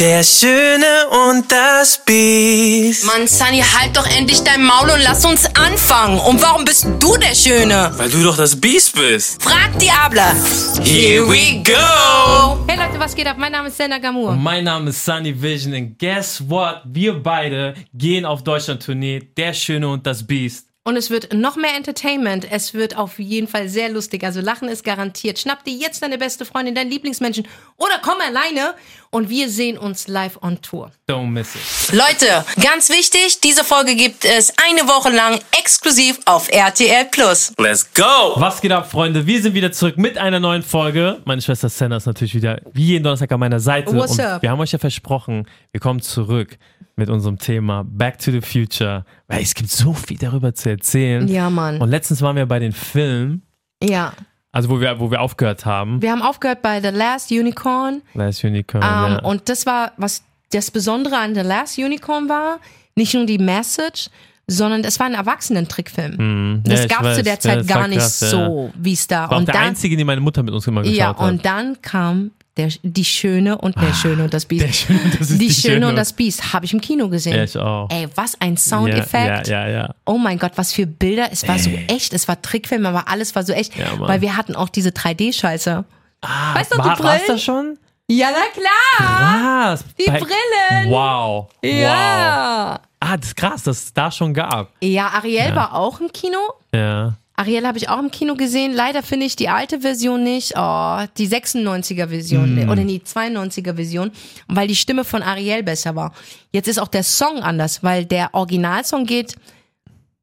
[0.00, 3.04] Der Schöne und das Biest.
[3.04, 6.18] Mann, Sunny, halt doch endlich dein Maul und lass uns anfangen.
[6.18, 7.92] Und warum bist du der Schöne?
[7.96, 9.40] Weil du doch das Biest bist.
[9.40, 10.34] Frag Diabla.
[10.82, 12.58] Here we go.
[12.66, 13.36] Hey Leute, was geht ab?
[13.38, 14.32] Mein Name ist Senna Gamur.
[14.32, 16.82] Mein Name ist Sunny Vision und guess what?
[16.86, 19.28] Wir beide gehen auf Deutschland-Tournee.
[19.36, 20.66] Der Schöne und das Biest.
[20.86, 22.46] Und es wird noch mehr Entertainment.
[22.50, 24.22] Es wird auf jeden Fall sehr lustig.
[24.22, 25.38] Also Lachen ist garantiert.
[25.38, 27.48] Schnapp dir jetzt deine beste Freundin, deinen Lieblingsmenschen
[27.78, 28.74] oder komm alleine
[29.14, 30.90] und wir sehen uns live on Tour.
[31.08, 31.92] Don't miss it.
[31.92, 37.52] Leute, ganz wichtig, diese Folge gibt es eine Woche lang exklusiv auf RTL Plus.
[37.56, 38.32] Let's go.
[38.34, 39.24] Was geht ab, Freunde?
[39.24, 41.20] Wir sind wieder zurück mit einer neuen Folge.
[41.24, 43.94] Meine Schwester Senna ist natürlich wieder wie jeden Donnerstag an meiner Seite.
[43.94, 44.42] What's und up?
[44.42, 46.58] wir haben euch ja versprochen, wir kommen zurück
[46.96, 49.04] mit unserem Thema Back to the Future.
[49.28, 51.28] Weil es gibt so viel darüber zu erzählen.
[51.28, 51.80] Ja, Mann.
[51.80, 53.42] Und letztens waren wir bei den Filmen,
[53.80, 54.12] Ja.
[54.54, 56.00] Also wo wir, wo wir aufgehört haben.
[56.00, 58.02] Wir haben aufgehört bei The Last Unicorn.
[58.14, 58.82] Last Unicorn.
[58.82, 59.18] Ähm, ja.
[59.22, 60.22] Und das war, was
[60.52, 62.58] das Besondere an The Last Unicorn war,
[62.94, 64.08] nicht nur die Message,
[64.46, 66.62] sondern es war ein Erwachsenentrickfilm.
[66.64, 66.82] Das Mhm.
[66.82, 68.28] Ja, gab es zu der Ja, Zeit das war gar nicht krass, ja.
[68.28, 69.28] so, wie es da.
[69.30, 71.20] war und der dann, einzige, den meine Mutter mit uns immer geschaut ja, hat.
[71.20, 74.64] und dann kam der, die Schöne und der Schöne und das Biest.
[74.64, 77.36] Ah, Schöne das die, die Schöne Schöne und das Biest habe ich im Kino gesehen.
[77.36, 77.88] Ja, ich auch.
[77.90, 79.48] Ey, was ein Soundeffekt.
[79.48, 79.94] Ja, ja, ja, ja.
[80.06, 81.28] Oh mein Gott, was für Bilder.
[81.32, 82.12] Es war so echt.
[82.12, 83.76] Es war Trickfilm, aber alles war so echt.
[83.76, 85.84] Ja, weil wir hatten auch diese 3D-Scheiße.
[86.20, 87.20] Ah, Weißt du, war, die Brillen?
[87.26, 87.78] das schon?
[88.06, 88.60] Ja, na
[88.98, 89.72] klar.
[89.72, 89.84] Was?
[89.98, 90.90] Die Brillen.
[90.90, 91.48] Wow.
[91.48, 91.50] Wow.
[91.62, 92.80] Ja.
[93.00, 94.70] Ah, das ist krass, dass es da schon gab.
[94.80, 96.38] Ja, Ariel war auch im Kino.
[96.74, 97.14] Ja.
[97.36, 98.72] Ariel habe ich auch im Kino gesehen.
[98.72, 100.52] Leider finde ich die alte Version nicht.
[100.56, 102.68] Oh, die 96er Version Hm.
[102.68, 104.12] oder die 92er Version,
[104.46, 106.12] weil die Stimme von Ariel besser war.
[106.52, 109.34] Jetzt ist auch der Song anders, weil der Originalsong geht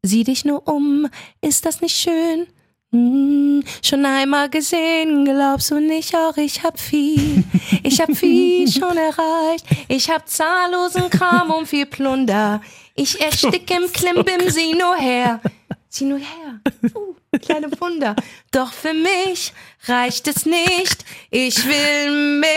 [0.04, 1.08] Sieh dich nur um,
[1.42, 2.48] ist das nicht schön?
[2.92, 7.44] Hm, schon einmal gesehen, glaubst du nicht auch, ich hab viel,
[7.84, 12.62] ich hab viel schon erreicht, ich hab zahllosen Kram und viel Plunder,
[12.96, 15.40] ich erstick im Klimbim, sieh nur her,
[15.94, 16.62] sieh nur her,
[16.96, 18.16] uh, kleine Wunder,
[18.52, 19.52] doch für mich
[19.88, 22.48] reicht es nicht, ich will mehr.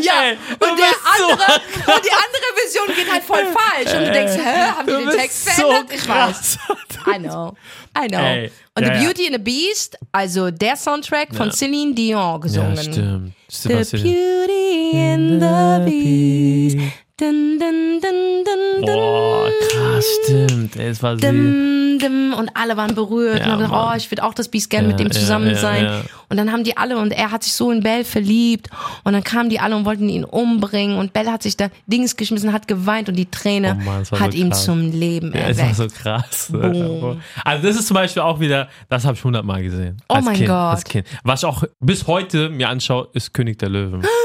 [0.00, 1.54] ja, Ey, und, der so andere,
[1.96, 5.10] und die andere Version geht halt voll falsch und du denkst, hä, haben die Du
[5.10, 5.92] den Text so verändert?
[5.92, 6.58] ich krass.
[6.68, 7.16] weiß.
[7.16, 7.56] I know.
[7.98, 8.18] I know.
[8.20, 9.06] Ey, und ja, The ja.
[9.06, 12.76] Beauty and the Beast, also der Soundtrack von Celine Dion gesungen.
[12.76, 13.32] Ja, stimmt.
[13.48, 14.02] The.
[14.02, 17.05] Beauty and the Beast.
[17.18, 18.84] Dun, dun, dun.
[18.84, 20.76] Boah, krass, stimmt.
[20.76, 21.16] Ey, es war.
[21.16, 23.92] Dim, dim, und alle waren berührt Ja, und haben gesagt, Mann.
[23.94, 25.84] oh, ich würde auch das Biest gerne mit Ja, dem ja, zusammen ja, sein.
[25.84, 26.02] ja.
[26.28, 28.68] Und dann haben die alle und er hat sich so in Belle verliebt
[29.04, 32.16] und dann kamen die alle und wollten ihn umbringen und Belle hat sich da Dings
[32.16, 34.64] geschmissen, hat geweint und die Träne Oh Mann, das war hat so ihn krass.
[34.66, 35.76] zum Leben Ja, es war erweckt.
[35.94, 36.48] so krass.
[36.52, 37.22] Boom.
[37.46, 39.96] Also das ist zum Beispiel auch wieder, das habe ich hundertmal gesehen.
[40.10, 40.54] Oh als mein kind, Gott.
[40.74, 41.06] Als kind.
[41.24, 44.02] Was ich auch bis heute mir anschaue, ist König der Löwen.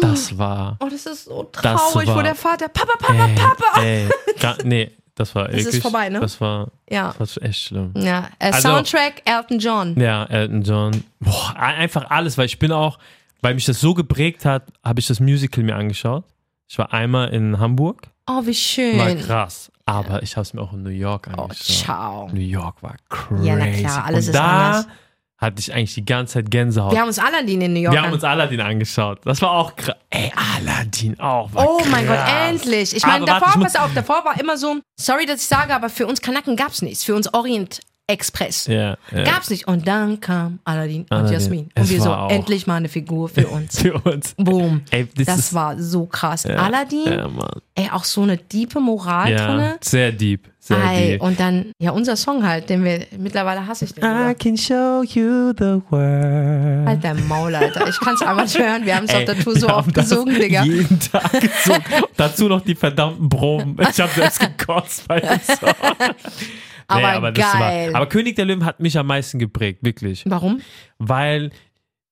[0.00, 0.76] Das war.
[0.80, 3.80] Oh, das ist so Das traurig, wo war- der Vater, Papa, Papa, Ey, Papa.
[3.82, 4.08] ey,
[4.40, 5.82] gar, nee, das war ist wirklich.
[5.82, 6.20] vorbei, ne?
[6.20, 7.14] Das war, Ja.
[7.18, 7.92] das war echt schlimm.
[7.96, 10.00] Ja, äh, Also- Soundtrack Elton John.
[10.00, 11.04] Ja, Elton John.
[11.20, 12.98] Boah, ein- einfach alles, weil ich bin auch,
[13.42, 16.24] weil mich das so geprägt hat, habe ich das Musical mir angeschaut.
[16.68, 18.98] Ich war einmal in Hamburg, Oh, wie schön.
[18.98, 19.70] war krass.
[19.86, 21.66] Aber ich habe es mir auch in New York Oh, angeschaut.
[21.66, 22.28] ciao.
[22.32, 23.48] New York war crazy.
[23.48, 24.86] Ja, na klar, alles Und ist da anders.
[25.40, 26.92] Hatte ich eigentlich die ganze Zeit Gänsehaut.
[26.92, 29.20] Wir haben uns Aladdin in New York Wir haben uns Aladdin angeschaut.
[29.24, 29.96] Das war auch krass.
[30.10, 31.52] Ey, Aladdin auch.
[31.54, 32.48] War Oh mein Gott, krass.
[32.50, 32.94] endlich.
[32.94, 35.48] Ich meine, Aber warte, davor, ich pass auf, davor war immer so, sorry, dass ich
[35.48, 37.04] sage, aber für uns Kanaken gab's nichts.
[37.04, 38.66] Für uns Orient Express.
[38.66, 39.22] Ja, ja.
[39.24, 39.66] Gab's nicht.
[39.68, 41.30] Und dann kam Aladdin und.
[41.30, 41.64] Jasmin.
[41.66, 43.80] Und Es wir so, endlich mal eine Figur für uns.
[43.80, 44.34] Für uns.
[44.36, 44.82] Boom.
[44.90, 46.44] Ey, das, ist, war so krass.
[46.44, 47.22] ja, Aladdin,
[47.74, 49.76] ey, auch so eine tiefe Moral Ja, drinne.
[49.80, 50.48] sehr deep.
[50.62, 51.22] Sehr Ey, deep.
[51.22, 54.02] und dann, ja, unser Song halt, den wir, mittlerweile hasse ich den.
[54.04, 54.34] sogar.
[54.34, 56.86] can show you the world.
[56.86, 57.88] Halt dein Maul, Alter.
[57.88, 58.84] Ich kann's einfach nicht hören.
[58.84, 60.62] Wir haben es auf der Tour so oft gesungen, Digga.
[60.64, 61.82] Jeden Tag gesungen.
[62.16, 63.74] Dazu noch die verdammten Proben.
[63.90, 65.74] Ich habe selbst gekotzt bei dem Song.
[66.90, 67.92] Aber das geil.
[67.92, 70.24] War, aber König der Löwen hat mich am meisten geprägt, wirklich.
[70.26, 70.60] Warum?
[70.98, 71.50] Weil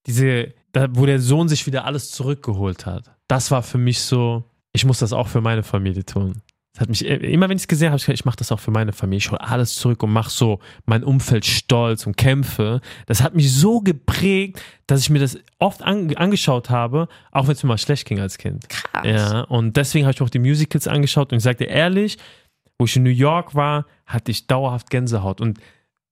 [0.07, 4.45] diese, da, wo der Sohn sich wieder alles zurückgeholt hat, das war für mich so,
[4.73, 6.43] ich muss das auch für meine Familie tun.
[6.79, 8.53] Das hat mich, immer wenn ich es gesehen habe, hab ich gedacht, ich mache das
[8.53, 9.19] auch für meine Familie.
[9.19, 12.81] Ich hole alles zurück und mache so mein Umfeld stolz und kämpfe.
[13.07, 17.55] Das hat mich so geprägt, dass ich mir das oft an, angeschaut habe, auch wenn
[17.55, 18.69] es mir mal schlecht ging als Kind.
[18.69, 19.05] Krass.
[19.05, 22.17] Ja, und deswegen habe ich mir auch die Musicals angeschaut und ich sagte ehrlich,
[22.79, 25.41] wo ich in New York war, hatte ich dauerhaft Gänsehaut.
[25.41, 25.59] Und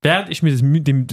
[0.03, 0.63] während ich mir das,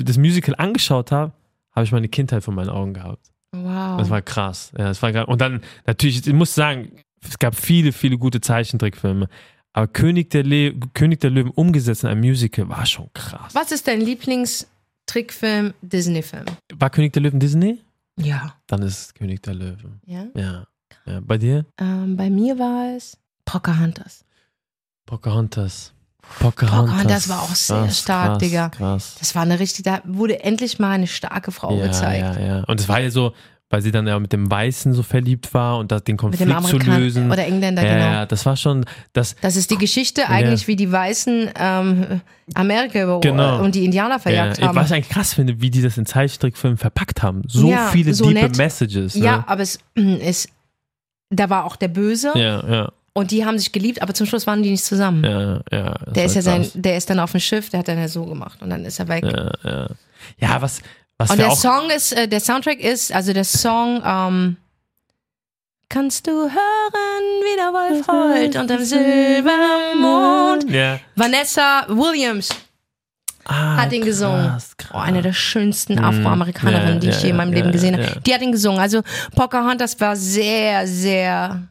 [0.06, 1.34] das Musical angeschaut habe,
[1.72, 3.32] habe ich meine Kindheit vor meinen Augen gehabt.
[3.52, 4.00] Wow.
[4.00, 4.72] Das war krass.
[4.78, 6.92] Ja, das war gra- und dann natürlich, ich muss sagen,
[7.22, 9.28] es gab viele, viele gute Zeichentrickfilme.
[9.74, 13.54] Aber König der, Le König der Löwen umgesetzt in einem Musical war schon krass.
[13.56, 16.46] Was ist dein Lieblingstrickfilm, Disney-Film?
[16.76, 17.80] War König der Löwen Disney?
[18.20, 18.56] Ja.
[18.68, 20.00] dann ist es König der Löwen.
[20.06, 20.28] ja.
[20.36, 20.68] Ja.
[21.06, 21.20] ja.
[21.22, 21.66] Bei dir?
[21.80, 24.24] Ähm, bei mir war es Pocahontas.
[25.06, 25.94] Pocahontas.
[26.40, 26.86] Pocahontas.
[26.90, 28.70] Pocahontas war auch sehr stark, krass, Digga.
[28.70, 29.16] Krass.
[29.20, 32.40] Das war eine richtig, da wurde endlich mal eine starke Frau ja, gezeigt.
[32.40, 32.64] Ja, ja.
[32.64, 33.34] Und es war ja so,
[33.70, 36.50] weil sie dann ja mit dem Weißen so verliebt war und das, den Mit Konflikt
[36.52, 37.30] dem zu lösen.
[37.32, 38.06] oder Engländer, ja, genau.
[38.06, 42.22] ja, das war schon, das, Das ist die Geschichte eigentlich, wie die Weißen ähm,
[42.54, 43.62] Amerika Genau.
[43.62, 44.76] und die Indianer verjagt ja, haben.
[44.76, 47.42] was ich eigentlich krass finde, wie die das in Zeichentrickfilmen verpackt haben.
[47.48, 48.58] So Ja, viele so nett.
[48.58, 49.16] Messages.
[49.16, 49.26] Ne?
[49.26, 50.50] Ja, aber es ist,
[51.32, 54.48] da war auch der Böse ja, ja, und die haben sich geliebt, aber zum Schluss
[54.48, 55.24] waren die nicht zusammen.
[55.24, 55.94] ja, ja.
[56.06, 56.72] das der ist ja sein, krass.
[56.76, 59.00] der ist dann auf dem Schiff, der hat dann ja so gemacht und dann ist
[59.00, 59.24] er weg.
[59.24, 59.88] Ja, ja.
[60.40, 60.82] ja, was,
[61.18, 61.52] was und der.
[61.52, 64.58] Song ist, äh, der Soundtrack ist, also der Song, ähm,
[65.90, 66.50] Kannst du hören,
[67.44, 70.68] wie der Wolf heult unter dem Silbermond.
[70.72, 71.00] ja.
[71.16, 72.50] Vanessa Williams
[73.46, 74.48] Ah, hat ihn gesungen.
[74.48, 74.92] krass, krass.
[74.94, 78.22] Oh, eine der schönsten Afroamerikanerinnen, Ja, die ich je in meinem Leben gesehen habe.
[78.26, 78.80] Die hat ihn gesungen.
[78.80, 79.02] Also
[79.36, 81.62] Pocahontas war sehr, sehr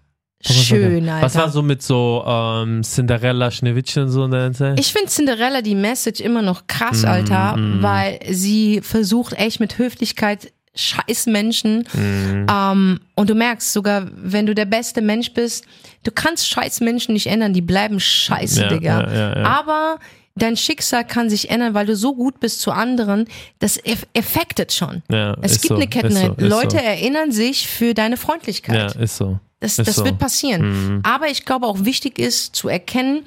[0.44, 1.24] schön, Alter.
[1.26, 4.78] Was war so mit so ähm, Cinderella, Schneewittchen und so in der Zeit?
[4.80, 7.82] Ich finde Cinderella die Message immer noch krass, Mm, Alter, mm.
[7.82, 11.84] weil sie versucht echt mit Höflichkeit scheiß Menschen.
[11.92, 12.46] Mhm.
[12.50, 15.66] Ähm, und du merkst sogar, wenn du der beste Mensch bist,
[16.02, 19.00] du kannst scheiß Menschen nicht ändern, die bleiben scheiße, Ja, Digga.
[19.02, 19.44] ja, ja, ja.
[19.44, 19.98] Aber
[20.34, 23.26] dein Schicksal kann sich ändern, weil du so gut bist zu anderen,
[23.58, 25.02] das eff effektet schon.
[25.10, 26.36] ja, Es ist gibt so, eine Kettenreaktion.
[26.38, 26.82] so, ist Leute so.
[26.82, 28.94] erinnern sich für deine Freundlichkeit.
[28.96, 29.38] Ja, ist so.
[29.62, 30.04] Das, das so.
[30.04, 30.62] wird passieren.
[30.96, 31.00] Mhm.
[31.04, 33.24] Aber ich glaube auch wichtig ist zu erkennen,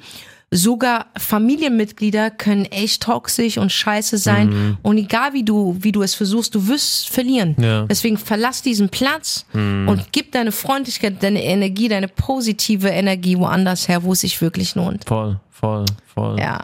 [0.50, 4.48] sogar Familienmitglieder können echt toxisch und scheiße sein.
[4.48, 4.78] Mhm.
[4.82, 7.56] Und egal wie du, wie du es versuchst, du wirst verlieren.
[7.58, 7.82] Ja.
[7.82, 7.88] Mhm.
[7.88, 14.02] Deswegen verlass diesen Platz und gib deine Freundlichkeit, deine Energie, deine positive Energie woanders her,
[14.02, 15.04] wo es sich wirklich lohnt.
[15.06, 16.38] Voll, voll, voll.
[16.38, 16.60] Ja.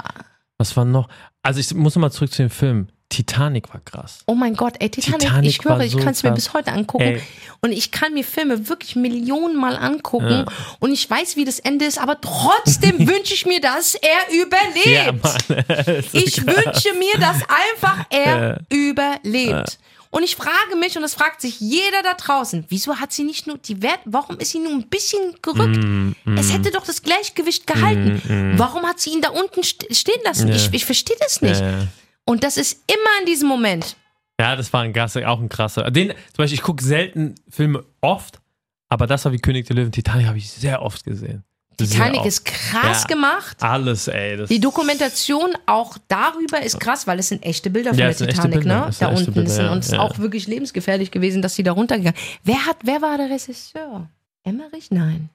[0.59, 1.09] Was war noch?
[1.43, 2.89] Also ich muss nochmal zurück zu dem Film.
[3.13, 4.21] Titanic war krass.
[4.27, 6.45] Oh mein Gott, ey, Titanic, Titanic ich schwöre, war ich so kann es mir krass.
[6.45, 7.05] bis heute angucken.
[7.05, 7.23] Ey.
[7.61, 10.31] Und ich kann mir Filme wirklich Millionen Mal angucken.
[10.31, 10.45] Ja.
[10.81, 15.23] Und ich weiß, wie das Ende ist, aber trotzdem wünsche ich mir, dass er überlebt.
[15.23, 16.03] Mann.
[16.13, 18.59] Ich wünsche mir, dass einfach er Ja.
[18.77, 19.79] überlebt.
[20.11, 23.47] Und ich frage mich, und das fragt sich jeder da draußen, wieso hat sie nicht
[23.47, 25.79] nur die Wert, warum ist sie nur ein bisschen gerückt?
[25.83, 28.55] Mm, Es hätte doch das Gleichgewicht gehalten.
[28.59, 30.49] Warum hat sie ihn da unten st stehen lassen?
[30.49, 30.55] Ja.
[30.57, 31.61] Ich, ich verstehe das nicht.
[31.61, 31.87] Ja, ja.
[32.25, 33.97] Und das ist immer in diesem Moment.
[34.41, 35.91] Ja, das war ein krasser, auch ein krasser.
[35.91, 38.41] Den, zum Beispiel, ich gucke selten Filme oft,
[38.89, 39.93] aber das war wie König der Löwen.
[39.93, 41.45] Titanic habe ich sehr oft gesehen.
[41.77, 42.29] Titanic oft.
[42.29, 43.07] ist krass Ja.
[43.09, 43.63] gemacht.
[43.63, 44.45] Alles, ey.
[44.47, 48.19] Die Dokumentation auch darüber ist krass, weil es sind echte Bilder von Ja, der es
[48.19, 48.87] Titanic, Bilder, ne?
[48.89, 49.99] es Da unten Bilder, sind ja, uns ja.
[50.01, 52.19] auch wirklich lebensgefährlich gewesen, dass die da runtergegangen.
[52.45, 54.09] Wer hat, wer war der Regisseur?
[54.45, 54.91] Emmerich?
[54.91, 55.31] Nein.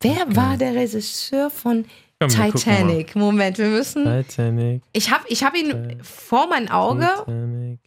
[0.00, 1.84] Wer war der Regisseur von
[2.20, 3.16] Komm, Titanic?
[3.16, 4.04] Moment, wir müssen.
[4.04, 4.82] Titanic.
[4.92, 7.08] Ich habe ich hab ihn vor mein Auge.
[7.24, 7.80] Titanic.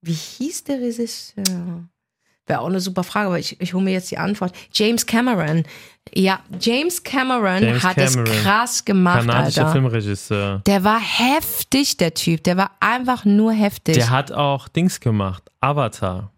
[0.00, 1.44] Wie hieß der Regisseur?
[2.46, 4.54] Wäre auch eine super Frage, aber ich, ich hole mir jetzt die Antwort.
[4.72, 5.64] James Cameron.
[6.14, 8.26] Ja, James Cameron James hat Cameron.
[8.26, 9.72] es krass gemacht, Kanadischer Alter.
[9.72, 10.62] Filmregisseur.
[10.64, 12.44] Der war heftig, der Typ.
[12.44, 13.96] Der war einfach nur heftig.
[13.96, 15.42] Der hat auch Dings gemacht.
[15.60, 16.32] Avatar.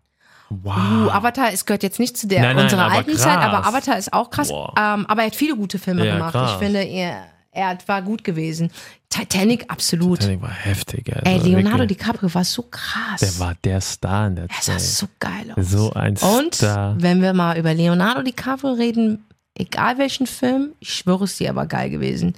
[0.51, 0.77] Wow.
[0.77, 3.23] Uh, Avatar ist, gehört jetzt nicht zu der Nein, nein, unserer alten krass.
[3.23, 4.51] Zeit, aber Avatar ist auch krass.
[4.51, 6.33] Ähm, aber er hat viele gute Filme Ja, gemacht.
[6.33, 6.53] krass.
[6.53, 8.71] Ich finde, er, er war gut gewesen.
[9.11, 10.21] Titanic, absolut.
[10.21, 11.27] Titanic war heftig, Alter.
[11.31, 11.99] Ey, Leonardo Wirklich.
[11.99, 13.21] DiCaprio war so krass.
[13.21, 14.81] Der war der Star in der er sah Zeit.
[14.81, 15.71] so geil aus.
[15.71, 16.95] So ein Und Star.
[16.99, 19.25] wenn wir mal über Leonardo DiCaprio reden,
[19.55, 22.35] egal welchen Film, ich schwöre es dir, aber geil gewesen.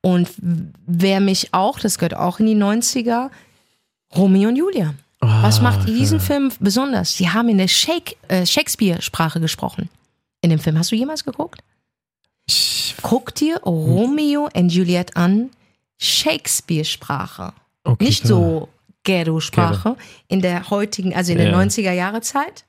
[0.00, 0.28] Und
[0.86, 3.30] wer mich auch, das gehört auch in die 90er,
[4.16, 4.94] Romeo und Julia.
[5.20, 6.24] Was Ah, macht diesen ja.
[6.24, 7.14] Film besonders?
[7.16, 9.88] Sie haben in der Shake, äh, Shakespeare-Sprache gesprochen.
[10.40, 10.78] In dem Film.
[10.78, 11.60] Hast du jemals geguckt?
[13.02, 15.50] Guck dir Romeo und Juliet an,
[15.98, 17.52] Shakespeare-Sprache.
[17.84, 18.28] Okay, Nicht klar.
[18.38, 18.68] so
[19.04, 19.96] Ghetto-Sprache
[20.28, 21.56] in der heutigen, also in der Ja.
[21.58, 22.64] 90er-Jahre-Zeit.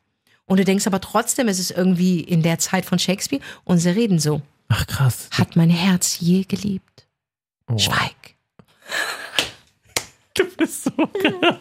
[0.45, 3.89] Und du denkst aber trotzdem, es ist irgendwie in der Zeit von Shakespeare und sie
[3.89, 4.41] reden so.
[4.69, 5.29] Ach krass.
[5.31, 7.05] Hat mein Herz je geliebt?
[7.71, 8.15] Oh, Schweig.
[10.39, 11.59] Du bist so krass.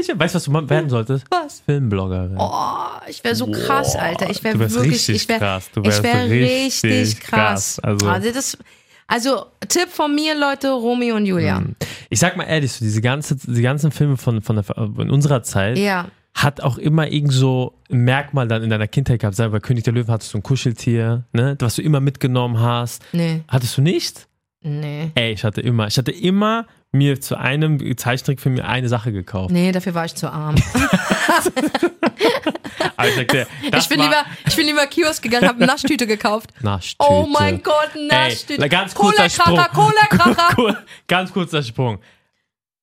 [0.00, 1.24] Ich weißt du, was du mal werden solltest?
[1.30, 1.60] Was?
[1.60, 2.36] Filmbloggerin.
[2.38, 2.60] Oh,
[3.08, 4.30] ich wäre so krass, Alter.
[4.30, 5.70] Ich wäre wirklich, ich wäre krass.
[5.72, 7.76] Du ich wärst wär richtig richtig krass.
[7.76, 7.80] krass.
[7.80, 8.58] Also- Also, das,
[9.06, 11.62] also Tipp von mir, Leute, Romeo und Julia.
[12.10, 15.42] Ich sag mal ehrlich, so diese, ganze, die ganzen Filme von, von der, in unserer
[15.42, 16.08] Zeit Ja.
[16.34, 19.36] hat auch immer irgend so ein Merkmal dann in deiner Kindheit gehabt.
[19.36, 23.02] Sei bei König der Löwen hattest du ein Kuscheltier, ne, was du immer mitgenommen hast.
[23.12, 24.26] Nee, Hattest du nicht?
[24.62, 25.10] nee.
[25.14, 25.86] Ey, ich hatte immer.
[25.86, 29.50] Ich hatte immer mir zu einem Zeichentrickfilm mir eine Sache gekauft.
[29.50, 30.54] Nee, dafür war ich zu arm.
[33.06, 36.50] Ich, das ich, bin lieber, ich bin lieber Kiosk gegangen, habe eine Naschtüte gekauft.
[36.60, 37.10] Naschtüte.
[37.10, 38.62] Oh mein Gott, Naschtüte.
[38.62, 39.58] Ey, ganz kurzer Sprung.
[39.74, 41.98] Cola-Kracher, Ganz kurzer Sprung.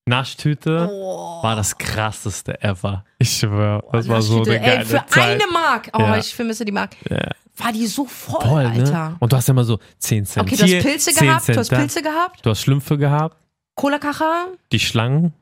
[0.05, 1.41] Naschtüte Oh.
[1.43, 3.03] war das krasseste ever.
[3.19, 5.41] Ich schwöre, das war so eine geile Ey, für Zeit.
[5.41, 5.89] eine Mark.
[5.93, 6.17] Oh, Ja.
[6.17, 6.91] ich vermisse die Mark.
[7.09, 7.29] Ja.
[7.57, 9.09] War die so voll, Voll, Alter.
[9.11, 9.15] ne?
[9.19, 11.55] Und du hast ja immer so 10 Cent Okay, du hast Pilze 10 gehabt, Cent
[11.55, 11.69] du hast.
[11.69, 13.37] Pilze gehabt, Du hast Schlümpfe gehabt,
[13.75, 15.33] Cola-Kacher, die Schlangen,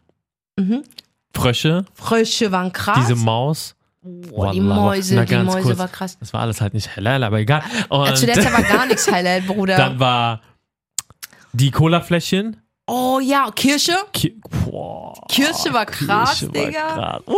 [0.58, 0.84] mhm.
[1.34, 2.98] Frösche, Frösche waren krass.
[3.02, 3.76] diese Maus.
[4.02, 4.62] Boah, die.
[4.62, 5.78] Mäuse, Na, die Mäuse kurz.
[5.78, 6.18] war krass.
[6.20, 7.62] Das war alles halt nicht halal, aber egal.
[7.90, 9.76] Und zu der Zeit war gar nichts Halal, Bruder.
[9.76, 10.42] dann war
[11.52, 12.62] die Colafläschchen.
[12.88, 13.98] oh ja, Kirsche.
[14.14, 16.94] Ki Boah, Kirsche war krass, Kirsche war Digga.
[16.94, 17.22] krass.
[17.28, 17.34] Uh,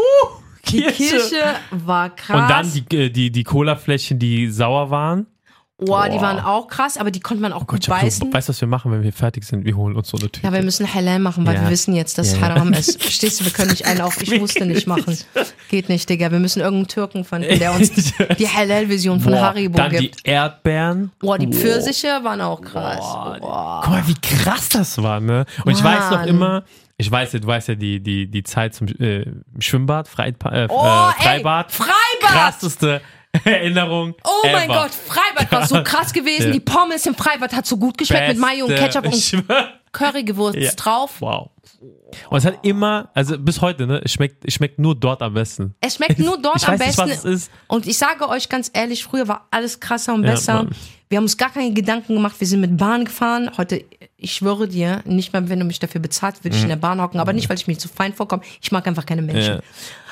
[0.68, 0.94] Die Kirsche.
[1.16, 2.42] Kirsche war krass.
[2.42, 5.26] Und dann die, äh, die, die Colafläschchen, die sauer waren.
[5.84, 6.22] Boah, die Boah.
[6.22, 8.28] waren auch krass, aber die konnte man auch Oh Gott, gut beißen.
[8.28, 9.66] so, weißt du, was wir machen, wenn wir fertig sind?
[9.66, 10.46] Wir holen uns so eine Tüte.
[10.46, 11.64] Ja, wir müssen Halal machen, weil Ja.
[11.64, 12.42] wir wissen jetzt, dass Ja.
[12.42, 13.02] Haram ist.
[13.02, 15.18] Verstehst du, wir können nicht einen auf, ich musste nicht machen.
[15.70, 16.32] Geht nicht, Digga.
[16.32, 17.92] Wir müssen irgendeinen Türken finden, der uns
[18.38, 20.26] die Halal-Version von Boah, Haribo dann gibt.
[20.26, 21.12] die Erdbeeren.
[21.20, 23.00] Boah, die Pfirsiche waren auch krass.
[23.00, 23.82] Boah, Boah.
[23.84, 25.46] Guck mal, wie krass das war, ne?
[25.66, 26.28] Und ich weiß noch Mann.
[26.28, 26.64] immer,
[26.98, 29.26] ich weiß ja, du weißt ja die, die, die Zeit zum äh,
[29.58, 31.72] Schwimmbad, Freipa äh, Oh, äh, ey, Freibad.
[31.72, 31.92] Freibad!
[32.22, 33.02] Krasseste
[33.46, 34.14] Erinnerung.
[34.24, 34.82] Oh mein ever.
[34.84, 36.48] Gott, Freibad war so krass gewesen.
[36.48, 36.52] Ja.
[36.54, 39.02] Die Pommes im Freibad hat so gut geschmeckt mit Mayo und Beste.
[39.02, 39.70] Ketchup und schwör.
[39.94, 40.72] Currywurst Ja.
[40.74, 41.16] drauf.
[41.20, 41.50] Wow.
[42.30, 45.34] Und es hat immer, also bis heute, ne, es schmeckt, es schmeckt nur dort am
[45.34, 45.76] besten.
[45.80, 47.10] Es schmeckt nur dort ich am weiß nicht, besten.
[47.10, 47.52] was es ist.
[47.68, 50.54] Und ich sage euch ganz ehrlich, früher war alles krasser und Ja, besser.
[50.56, 50.76] Mann.
[51.10, 52.36] wir haben uns gar keine Gedanken gemacht.
[52.40, 53.50] Wir sind mit Bahn gefahren.
[53.58, 53.84] Heute,
[54.18, 57.02] ich schwöre dir, nicht mal, wenn du mich dafür bezahlst, würde ich in der Bahn
[57.02, 57.20] hocken.
[57.20, 58.44] Aber nicht, weil ich mich zu fein vorkomme.
[58.62, 59.62] Ich mag einfach keine Menschen.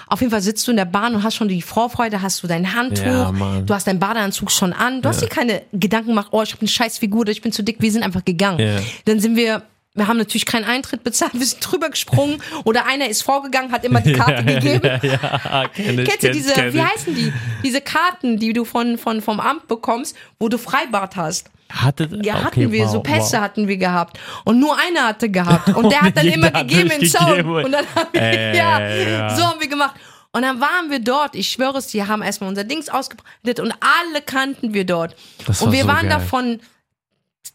[0.10, 0.14] Ja.
[0.14, 2.48] Auf jeden Fall sitzt du in der Bahn und hast schon die Vorfreude, hast du
[2.48, 3.32] dein Handtuch, Ja,
[3.66, 5.02] du hast deinen Badeanzug schon an.
[5.02, 7.52] Du hast dir keine Gedanken gemacht, oh, ich habe eine scheiß Figur oder ich bin
[7.52, 7.78] zu dick.
[7.80, 8.60] Wir sind einfach gegangen.
[8.60, 8.80] Ja.
[9.06, 9.64] Dann sind wir,
[9.94, 13.86] wir haben natürlich keinen Eintritt bezahlt, wir sind drüber gesprungen oder einer ist vorgegangen, hat
[13.86, 14.86] immer die Karte gegeben.
[14.86, 17.34] Ja, ja, kenn ich, Kennst du diese, kenn wie heißen die?
[17.64, 21.50] Diese Karten, die du von, von, vom Amt bekommst, wo du Freibad hast.
[21.72, 23.42] Hatte, Ja, okay, hatten wir, wow, so Pässe wow.
[23.44, 24.20] hatten wir gehabt.
[24.44, 25.70] Und nur einer hatte gehabt.
[25.70, 27.66] Und der hat dann immer gegeben in durchgegeben.
[27.66, 29.36] Und dann haben wir, Äh, ja, ja.
[29.36, 29.96] so haben wir gemacht.
[30.32, 33.72] Und dann waren wir dort, ich schwöre es, die haben erstmal unser Dings ausgebreitet und
[33.82, 35.16] alle kannten wir dort.
[35.46, 36.28] Das und war wir so waren da geil.
[36.28, 36.60] von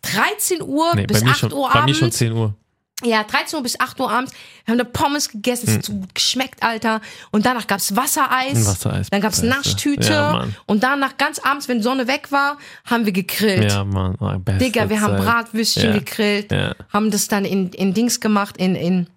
[0.02, 1.86] 13 Uhr Nee, bis bei mir 8 schon, Uhr Bei abends.
[1.86, 2.54] mir schon 10 Uhr.
[3.02, 4.32] Ja, 13 Uhr bis 8 Uhr abends.
[4.64, 7.00] Wir haben da Pommes gegessen, es hat so gut geschmeckt, Alter.
[7.32, 8.52] Und danach gab's Wassereis.
[8.54, 8.66] Hm.
[8.66, 9.48] Wassereis, Dann gab's Scheiße.
[9.48, 10.12] Naschtüte.
[10.12, 13.72] Ja, und danach ganz abends, wenn Sonne weg war, haben wir gegrillt.
[13.72, 14.14] Ja, Mann.
[14.20, 15.24] Oh, beste Digga, wir haben Zeit.
[15.24, 15.98] Bratwürstchen Ja.
[15.98, 16.74] gegrillt, Ja.
[16.92, 19.08] haben das dann in, in Dings gemacht, in, in,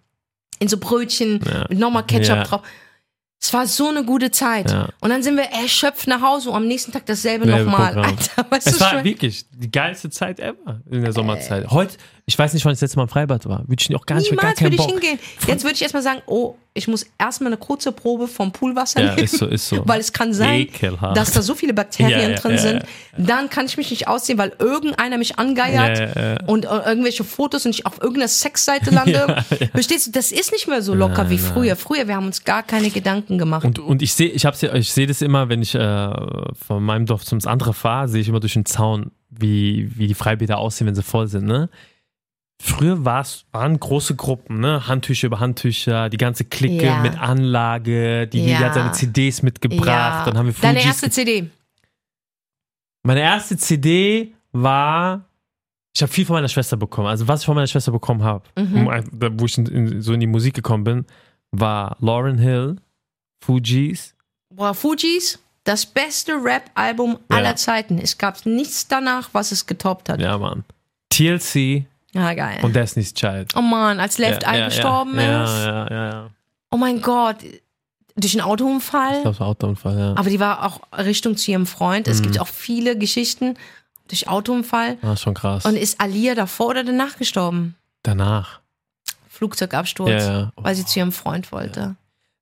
[0.59, 2.61] in so Brötchen mit nochmal Ketchup drauf.
[3.39, 4.71] Es war so eine gute Zeit.
[4.71, 4.89] Ja.
[5.01, 7.95] Und dann sind wir erschöpft nach Hause und am nächsten Tag dasselbe Selbe nochmal.
[7.95, 11.69] Alter, weißt Es war wirklich die geilste Zeit ever in der Sommerzeit.
[11.69, 11.97] Heute,
[12.29, 13.59] ich weiß nicht, wann ich das letzte Mal im Freibad war.
[13.69, 15.01] Würde ich auch gar nicht, gar Niemals keinen würde ich Bock.
[15.01, 15.19] hingehen.
[15.47, 19.11] Jetzt würde ich erstmal sagen, oh, ich muss erstmal eine kurze Probe vom Poolwasser Ja,
[19.15, 19.23] nehmen.
[19.23, 19.81] ist so, ist so.
[19.87, 21.15] Weil es kann sein, Ekelhaft.
[21.15, 22.83] dass da so viele Bakterien Ja, drin ja, sind.
[23.17, 27.73] Dann kann ich mich nicht ausziehen, weil irgendeiner mich angeiert und äh, irgendwelche Fotos und
[27.73, 29.45] ich auf irgendeiner Sexseite lande.
[29.71, 30.11] Verstehst du?
[30.11, 31.53] Das ist nicht mehr so locker Nein, wie nein.
[31.53, 31.75] früher.
[31.77, 33.63] Früher, wir haben uns gar keine Gedanken gemacht.
[33.65, 36.11] Und, und ich sehe, ich hab's ja, ich sehe das immer, wenn ich äh,
[36.67, 40.13] von meinem Dorf zum andere fahre, sehe ich immer durch den Zaun, wie, wie die
[40.13, 41.69] Freibäder aussehen, wenn sie voll sind, ne?
[42.59, 44.87] Früher war's, waren große Gruppen, ne?
[44.87, 47.01] Handtücher über Handtücher, die ganze Clique Ja.
[47.01, 48.59] mit Anlage, die, die Ja.
[48.61, 50.25] hat seine CDs mitgebracht, ja.
[50.25, 51.49] dann haben wir Deine Fujis erste CD.
[53.03, 55.23] Meine erste CD war.
[55.95, 57.07] Ich habe viel von meiner Schwester bekommen.
[57.07, 58.85] Also, was ich von meiner Schwester bekommen habe, Mhm.
[59.39, 61.05] wo ich in, in, so in die Musik gekommen bin,
[61.51, 62.77] war Lauren Hill,
[63.43, 64.13] Fugees.
[64.53, 67.97] Boah, Fujis, das beste Rap-Album aller Zeiten.
[67.99, 70.19] Es gab nichts danach, was es getoppt hat.
[70.19, 70.63] Ja, Mann.
[71.09, 71.85] TLC
[72.17, 72.59] Ja, geil.
[72.63, 73.53] und Destiny's Child.
[73.55, 75.65] oh Mann, als Left ja, Eye ja, gestorben ja, ist.
[75.65, 76.29] Ja, ja, ja.
[76.71, 77.37] Oh mein Gott.
[78.19, 79.17] Durch einen Autounfall.
[79.17, 80.13] Ich glaube, es war Autounfall, ja.
[80.15, 82.07] Aber die war auch Richtung zu ihrem Freund.
[82.07, 82.23] Es Mhm.
[82.23, 83.53] gibt auch viele Geschichten
[84.07, 84.97] durch Autounfall.
[85.03, 85.65] Ah, schon krass.
[85.65, 87.75] Und ist Alia davor oder danach gestorben?
[88.03, 88.59] Danach.
[89.29, 90.09] Flugzeugabsturz.
[90.09, 90.51] Ja, ja.
[90.55, 91.95] Weil sie zu ihrem Freund wollte.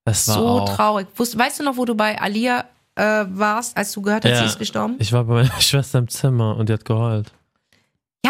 [0.05, 0.75] Das war So auch.
[0.75, 1.07] traurig.
[1.17, 2.65] Weißt du noch, wo du bei Alia
[2.95, 4.95] äh, warst, als du gehört hast, sie ist gestorben?
[4.99, 7.31] Ich war bei meiner Schwester im Zimmer und die hat geheult.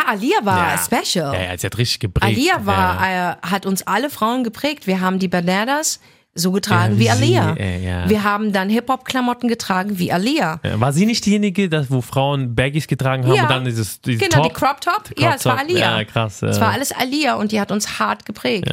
[0.08, 0.78] Alia war Ja.
[0.78, 1.34] special.
[1.34, 2.26] Ja, ja, sie hat richtig geprägt.
[2.38, 3.32] Alia war, ja.
[3.34, 4.88] äh, hat uns alle Frauen geprägt.
[4.88, 6.00] Wir haben die Bananas
[6.38, 7.54] so getragen wie sie, Alia.
[7.54, 8.10] ey, ja.
[8.10, 10.60] Wir haben dann Hip-Hop-Klamotten getragen wie Alia.
[10.64, 14.44] War sie nicht diejenige, dass, wo Frauen Baggies getragen haben und dann dieses, dieses Genau,
[14.44, 14.54] Top?
[14.54, 15.04] die Crop Top.
[15.06, 15.60] Crop ja, es war.
[15.60, 15.98] Alia.
[16.00, 16.42] Ja, krass.
[16.42, 18.70] Es war alles Alia und die hat uns hart geprägt.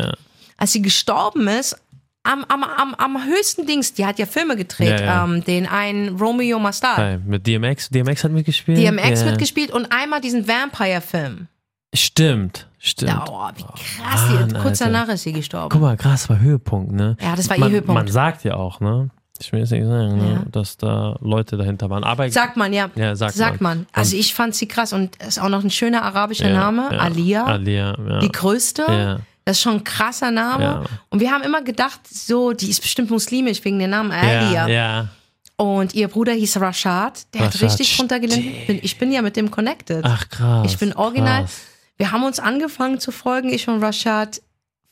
[0.57, 1.77] Als sie gestorben ist,
[2.25, 5.25] am, am, am, am höchsten Dings, die hat ja Filme gedreht, Ja, ja.
[5.25, 6.99] Ähm, den einen Romeo Mustard.
[6.99, 7.91] Hi, mit DMX.
[7.91, 8.79] DMX hat mitgespielt.
[8.79, 9.31] DMX ja.
[9.31, 11.49] mitgespielt und einmal diesen Vampire-Film.
[11.95, 13.11] Stimmt, stimmt.
[13.11, 14.31] Ja, oh, wie krass.
[14.31, 15.69] Mann, die, kurz danach ist sie gestorben.
[15.71, 17.17] Guck mal, krass, war Höhepunkt, ne?
[17.21, 17.95] Ja, das war ihr man, Höhepunkt.
[17.95, 19.11] Man sagt ja auch, ne?
[19.41, 20.33] Ich will jetzt nicht sagen, ne?
[20.35, 20.45] Ja.
[20.51, 22.05] dass da Leute dahinter waren.
[22.05, 22.89] Aber Sagt man, ja.
[22.95, 23.79] Ja, sagt man.
[23.79, 23.87] man.
[23.93, 26.89] Also ich fand sie krass und ist auch noch ein schöner arabischer ja, Name.
[26.93, 26.99] ja.
[26.99, 27.45] Alia.
[27.45, 28.19] Alia, ja.
[28.21, 29.21] Die größte.
[29.45, 30.65] Das ist schon ein krasser Name.
[30.65, 30.85] Ja.
[31.11, 34.67] Und wir haben immer gedacht, so, die ist bestimmt muslimisch wegen dem Namen Alia.
[34.67, 35.09] Ja, ja.
[35.57, 37.33] Und ihr Bruder hieß Rashad.
[37.35, 38.67] Der hat Rashad, richtig drunter gelitten.
[38.67, 40.05] Bin, ich bin ja mit dem connected.
[40.05, 40.67] Ach krass.
[40.67, 41.43] ich bin original.
[41.43, 41.61] Krass.
[41.97, 44.43] Wir haben uns angefangen zu folgen, ich und Rashad,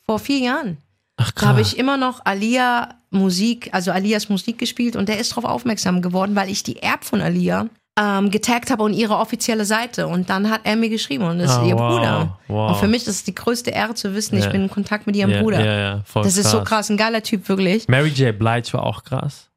[0.04, 0.78] vor vier Jahren.
[1.16, 1.72] Ach Da habe krass.
[1.72, 6.36] ich immer noch Alia Musik, also Alias Musik gespielt und der ist darauf aufmerksam geworden,
[6.36, 7.66] weil ich die Erb von Alia
[8.00, 10.06] ähm, getaggt habe und ihre offizielle Seite.
[10.06, 12.38] Und dann hat er mir geschrieben und das ist Ah, ihr wow, Bruder.
[12.48, 12.70] wow.
[12.70, 14.50] Und für mich ist es die größte Ehre zu wissen, ich Ja.
[14.50, 16.02] bin in Kontakt mit ihrem ja, Bruder.
[16.06, 16.44] Voll das krass.
[16.44, 17.88] ist so krass, ein geiler Typ, wirklich.
[17.88, 18.38] Mary J.
[18.38, 19.48] Blige war auch krass.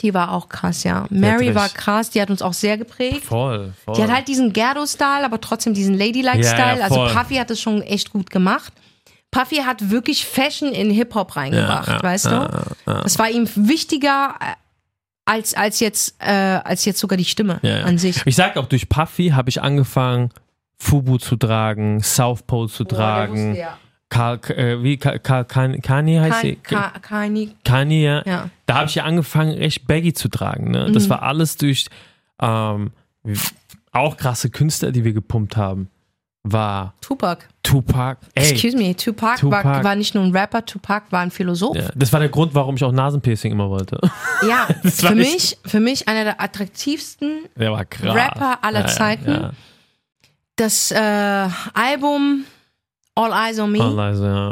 [0.00, 1.06] Die war auch krass, ja.
[1.10, 3.24] Mary war krass, die hat uns auch sehr geprägt.
[3.24, 3.94] Voll, voll.
[3.94, 6.58] Die hat halt diesen Ghetto-Style, aber trotzdem diesen Ladylike-Style.
[6.58, 7.06] Ja, ja, also.
[7.16, 8.72] Puffy hat es schon echt gut gemacht.
[9.30, 12.48] Puffy hat wirklich Fashion in Hip-Hop reingebracht, Ja, weißt du?
[12.84, 14.34] Das war ihm wichtiger
[15.32, 17.84] als, als, jetzt, äh, als jetzt sogar die Stimme Ja, ja.
[17.84, 18.20] an sich.
[18.26, 20.30] Ich sag auch, durch Puffy habe ich angefangen,
[20.78, 23.56] Fubu zu tragen, South Pole zu tragen.
[24.08, 26.56] Karl, äh, wie, Karl, Karl, Kanye Kanye heißt sie?
[26.56, 28.22] Ka- Kanye, Kanye, ja.
[28.26, 28.50] ja.
[28.66, 30.70] Da habe ich ja angefangen, echt baggy zu tragen.
[30.70, 30.90] Ne?
[30.92, 31.10] Das Mhm.
[31.10, 31.86] war alles durch
[32.40, 32.90] ähm,
[33.92, 35.88] auch krasse Künstler, die wir gepumpt haben.
[36.44, 37.44] War Tupac.
[37.62, 38.18] Tupac.
[38.34, 39.64] Ey, Excuse me, Tupac, Tupac.
[39.64, 41.76] War, war nicht nur ein Rapper, Tupac war ein Philosoph.
[41.76, 43.98] ja, das war der Grund, warum ich auch Nasenpiercing immer wollte.
[44.48, 47.72] Ja, für mich, für mich einer der attraktivsten Der.
[47.72, 49.30] Rapper aller ja, Zeiten.
[49.30, 49.50] Ja,
[50.56, 52.44] Das äh, Album
[53.14, 53.94] All Eyes on Me, ja.
[53.94, 54.50] Also, ja.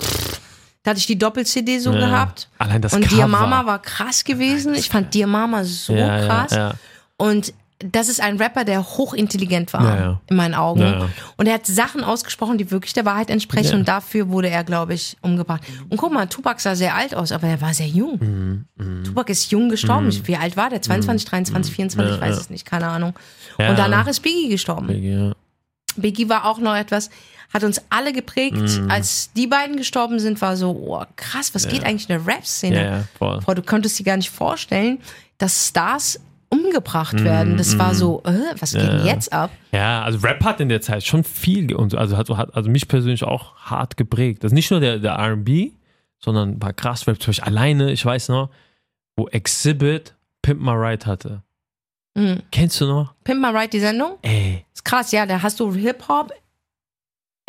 [0.85, 2.49] da hatte ich die Doppel-CD so gehabt.
[2.59, 3.17] Allein das Und Cover.
[3.17, 4.75] Dear Mama war krass gewesen.
[4.75, 6.77] Ich fand Dear Mama so krass.
[7.17, 10.21] Und das ist ein Rapper, der hochintelligent war, Ja, ja.
[10.29, 10.81] in meinen Augen.
[10.81, 11.09] Ja, ja.
[11.37, 13.71] Und er hat Sachen ausgesprochen, die wirklich der Wahrheit entsprechen.
[13.71, 13.77] Ja.
[13.79, 15.63] Und dafür wurde er, glaube ich, umgebracht.
[15.89, 18.67] Und guck mal, Tupac sah sehr alt aus, aber er war sehr jung.
[18.77, 20.11] Mhm, Tupac ist jung gestorben.
[20.27, 20.83] Wie alt war der?
[20.83, 22.15] 22, 23, 24?
[22.17, 23.15] ich weiß es nicht, keine Ahnung.
[23.59, 23.71] Ja.
[23.71, 24.91] Und danach ist Biggie gestorben.
[25.03, 25.33] Ja.
[25.97, 27.09] Biggie war auch noch etwas,
[27.53, 28.57] hat uns alle geprägt.
[28.57, 28.91] Mhm.
[28.91, 32.77] Als die beiden gestorben sind, war so, oh, krass, was geht eigentlich in der Rap-Szene?
[32.77, 33.41] Ja, ja, voll.
[33.45, 34.99] Boah, du konntest dir gar nicht vorstellen,
[35.39, 36.21] dass Stars
[36.51, 37.57] umgebracht Mhm, werden.
[37.57, 39.51] Das war so, äh, was geht denn jetzt ab?
[39.73, 42.89] Ja, also Rap hat in der Zeit schon viel, und also hat, hat also mich
[42.89, 44.45] persönlich auch hart geprägt.
[44.45, 45.71] Das ist nicht nur der, der R&B,
[46.19, 47.21] sondern war krass Rap.
[47.23, 48.51] Zum Beispiel alleine, ich weiß noch,
[49.17, 51.43] wo Exhibit Pimp My Ride hatte.
[52.15, 52.43] Mhm.
[52.51, 53.15] Kennst du noch?
[53.25, 54.19] Pimp My Ride, die Sendung?
[54.23, 54.65] Ey.
[54.75, 56.33] Ist krass, ja, da hast du Hip-Hop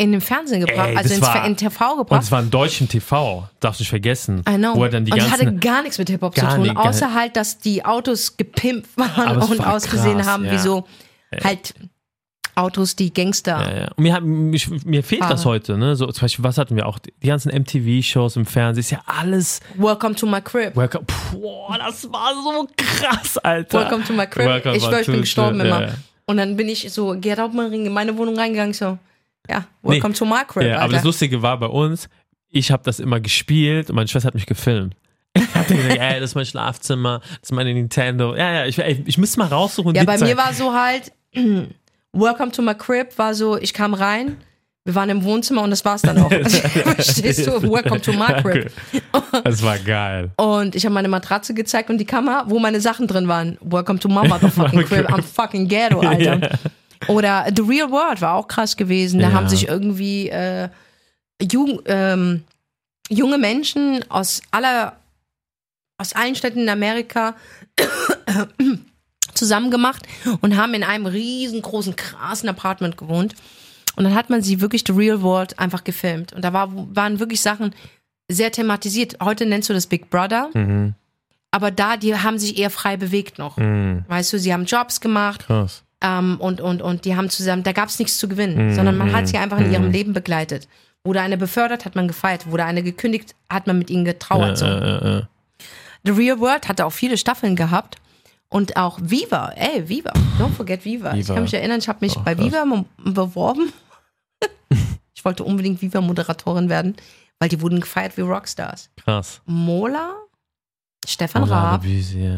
[0.02, 2.24] in den Fernsehen gebracht, Ey, also das ins war- in TV Und gebracht.
[2.24, 4.44] es war in deutschem TV, darfst du nicht vergessen.
[4.50, 4.76] I know.
[4.76, 6.76] Wo er dann die und es ganzen, hatte gar nichts mit Hip-Hop zu tun, nicht,
[6.78, 10.52] außer halt, dass die Autos gepimpt waren und war ausgesehen krass, haben ja.
[10.54, 10.86] wie so
[11.44, 11.74] halt
[12.54, 13.62] Autos, die Gangster.
[13.62, 13.88] Ja, ja.
[13.96, 15.54] Und mir, hat, mich, mir fehlt das Fahrer.
[15.56, 15.96] heute, ne?
[15.96, 17.00] So, zum Beispiel, was hatten wir auch?
[17.00, 19.62] Die ganzen MTV-Shows im Fernsehen, ist ja alles.
[19.78, 20.76] Welcome to my crib.
[20.76, 21.06] Welcome.
[21.32, 23.80] Boah, das war so krass, Alter.
[23.80, 24.48] Welcome to my crib.
[24.48, 25.82] Welcome ich schwör, ich bin to- gestorben ja, immer.
[25.84, 25.94] ja.
[26.26, 28.98] Und dann bin ich so, Gerd Hauptmann in meine Wohnung reingegangen, so,
[29.50, 30.18] ja, welcome Nee.
[30.18, 32.10] to my crib, Ja, aber das Lustige war bei uns,
[32.50, 34.96] ich habe das immer gespielt und meine Schwester hat mich gefilmt.
[35.38, 38.36] Ich hab gesagt, ey, das ist mein Schlafzimmer, das ist meine Nintendo.
[38.36, 39.96] Ja, ja, ich, ey, ich müsste mal raussuchen.
[39.96, 41.14] ja, bei mir war so halt,
[42.14, 44.36] welcome to my crib, war so, ich kam rein,
[44.84, 46.30] wir waren im Wohnzimmer und das war's dann auch.
[46.32, 48.72] Also, verstehst du, welcome to my crib.
[49.46, 50.32] Das war geil.
[50.38, 53.58] Und ich habe meine Matratze gezeigt und die Kammer, wo meine Sachen drin waren.
[53.62, 55.10] Welcome to my motherfucking crib.
[55.10, 56.60] I'm fucking ghetto, Alter.
[57.08, 59.20] Oder The Real World war auch krass gewesen.
[59.20, 59.34] Da Ja.
[59.34, 60.70] haben sich irgendwie äh,
[61.42, 62.44] Jugend, ähm,
[63.10, 64.98] junge Menschen aus aller
[65.98, 67.36] aus allen Städten in Amerika
[69.34, 70.08] zusammen gemacht
[70.42, 73.36] und haben in einem riesengroßen, krassen Apartment gewohnt.
[73.96, 76.34] Und dann hat man sie wirklich The Real World einfach gefilmt.
[76.34, 77.76] Und da war, waren wirklich Sachen
[78.30, 79.18] sehr thematisiert.
[79.22, 80.50] Heute nennst du das Big Brother.
[80.54, 80.96] Mhm.
[81.52, 83.58] Aber da, die haben sich eher frei bewegt noch.
[83.58, 84.06] Mhm.
[84.08, 85.84] Weißt du, sie haben Jobs gemacht Krass.
[86.02, 88.98] Ähm, und, und, und die haben zusammen, da gab es nichts zu gewinnen, Mhm, sondern
[88.98, 89.92] man hat mhm, sie einfach in ihrem mhm.
[89.92, 90.68] Leben begleitet.
[91.04, 92.50] Wurde eine befördert, hat man gefeiert.
[92.50, 94.58] Wurde eine gekündigt, hat man mit ihnen getrauert.
[94.58, 94.66] so.
[94.66, 95.24] Äh, äh.
[96.04, 97.98] The Real World hatte auch viele Staffeln gehabt.
[98.50, 101.14] Und auch Viva, ey, Viva, don't forget Viva.
[101.14, 101.36] Ich Viva.
[101.36, 102.46] kann mich erinnern, ich habe mich Oh, bei krass.
[102.46, 103.72] Viva beworben.
[105.14, 106.98] ich wollte unbedingt Viva-Moderatorin werden,
[107.40, 108.90] weil die wurden gefeiert wie Rockstars.
[108.98, 109.42] Krass.
[109.46, 110.16] Mola,
[111.08, 112.30] Stefan Oh, Raab, Adebisi,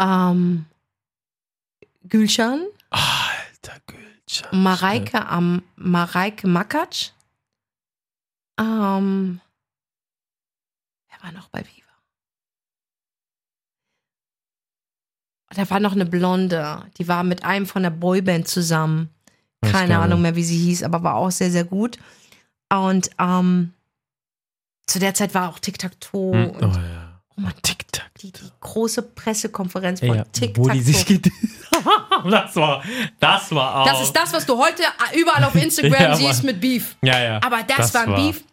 [0.00, 0.64] ähm,
[2.08, 4.62] Gülşan, Alter Gülcan.
[4.62, 7.10] Mareike, am Mareike Makatsch.
[8.60, 9.40] Ähm,
[11.08, 11.74] wer war noch bei Viva?
[15.54, 19.08] Da war noch eine Blonde, die war mit einem von der Boyband zusammen.
[19.62, 21.98] Keine Ahnung mehr, wie sie hieß, aber war auch sehr, sehr gut.
[22.72, 23.72] Und ähm,
[24.86, 26.32] zu der Zeit war auch Tic-Tac-Toe.
[26.32, 27.20] Hm, Oh ja.
[27.36, 28.14] oh Mann, Tic-Tac.
[28.20, 30.70] die, die große Pressekonferenz von ja, Tic-Tac-Toe.
[32.30, 32.82] das war,
[33.20, 33.86] das war auch.
[33.86, 34.82] Das ist das, was du heute
[35.14, 36.96] überall auf Instagram Ja, siehst mit Beef.
[37.02, 37.40] Ja, ja.
[37.42, 38.44] Aber das, war ein Beef.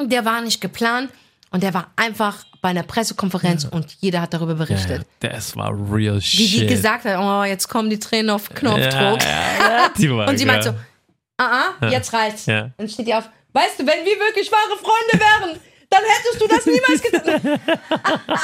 [0.00, 1.10] Der war nicht geplant
[1.50, 5.06] und der war einfach bei einer Pressekonferenz und jeder hat darüber Ja, berichtet.
[5.20, 6.62] das war real Wie shit.
[6.62, 9.22] die gesagt hat, oh, jetzt kommen die Tränen auf Knopfdruck.
[9.22, 9.26] Ja,
[9.58, 10.70] ja, ja, Und sie meint so,
[11.38, 12.46] ah, ah, jetzt reicht's.
[12.46, 12.70] Ja.
[12.76, 15.60] Dann steht die auf, weißt du, wenn wir wirklich wahre Freunde wären,
[15.92, 17.60] dann hättest du das niemals getan.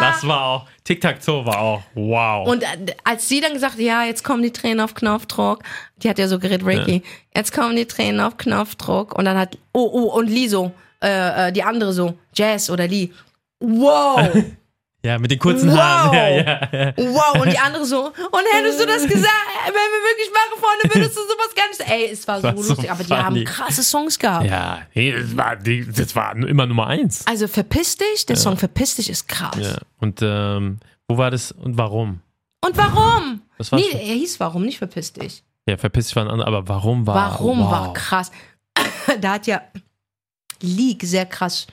[0.00, 2.48] Das war auch, Tic-Tac-Toe war auch, wow.
[2.48, 5.62] Und äh, als sie dann gesagt hat, ja, jetzt kommen die Tränen auf Knopfdruck,
[5.96, 7.02] die hat ja so geredet, Ricky,
[7.36, 10.72] jetzt kommen die Tränen auf Knopfdruck und dann hat, oh, oh, und Lee so,
[11.02, 13.10] äh, äh, die andere so, Jazz oder Lee,
[13.60, 14.26] wow,
[15.04, 15.78] ja, mit den kurzen Wow.
[15.78, 16.12] Haaren.
[16.14, 16.92] Ja, ja, ja.
[16.96, 20.94] wow, und die andere so, und hättest du das gesagt, wenn wir wirklich wahre Freunde,
[20.94, 23.44] würdest du sowas gar nicht, ey, es war so war so lustig, aber die haben
[23.44, 24.46] krasse Songs gehabt.
[24.46, 27.26] Ja, das war, das war immer Nummer eins.
[27.26, 29.56] Also verpiss dich, der Song verpiss dich ist krass.
[29.60, 29.78] Ja.
[29.98, 32.20] Und ähm, wo war das und warum?
[32.64, 33.42] Und warum?
[33.56, 35.44] Das Nee, er hieß warum, nicht verpiss dich.
[35.66, 37.70] Ja, verpiss dich war ein anderer, aber warum war Warum wow.
[37.70, 38.30] war krass?
[39.20, 39.62] da hat ja
[40.60, 41.66] League sehr krass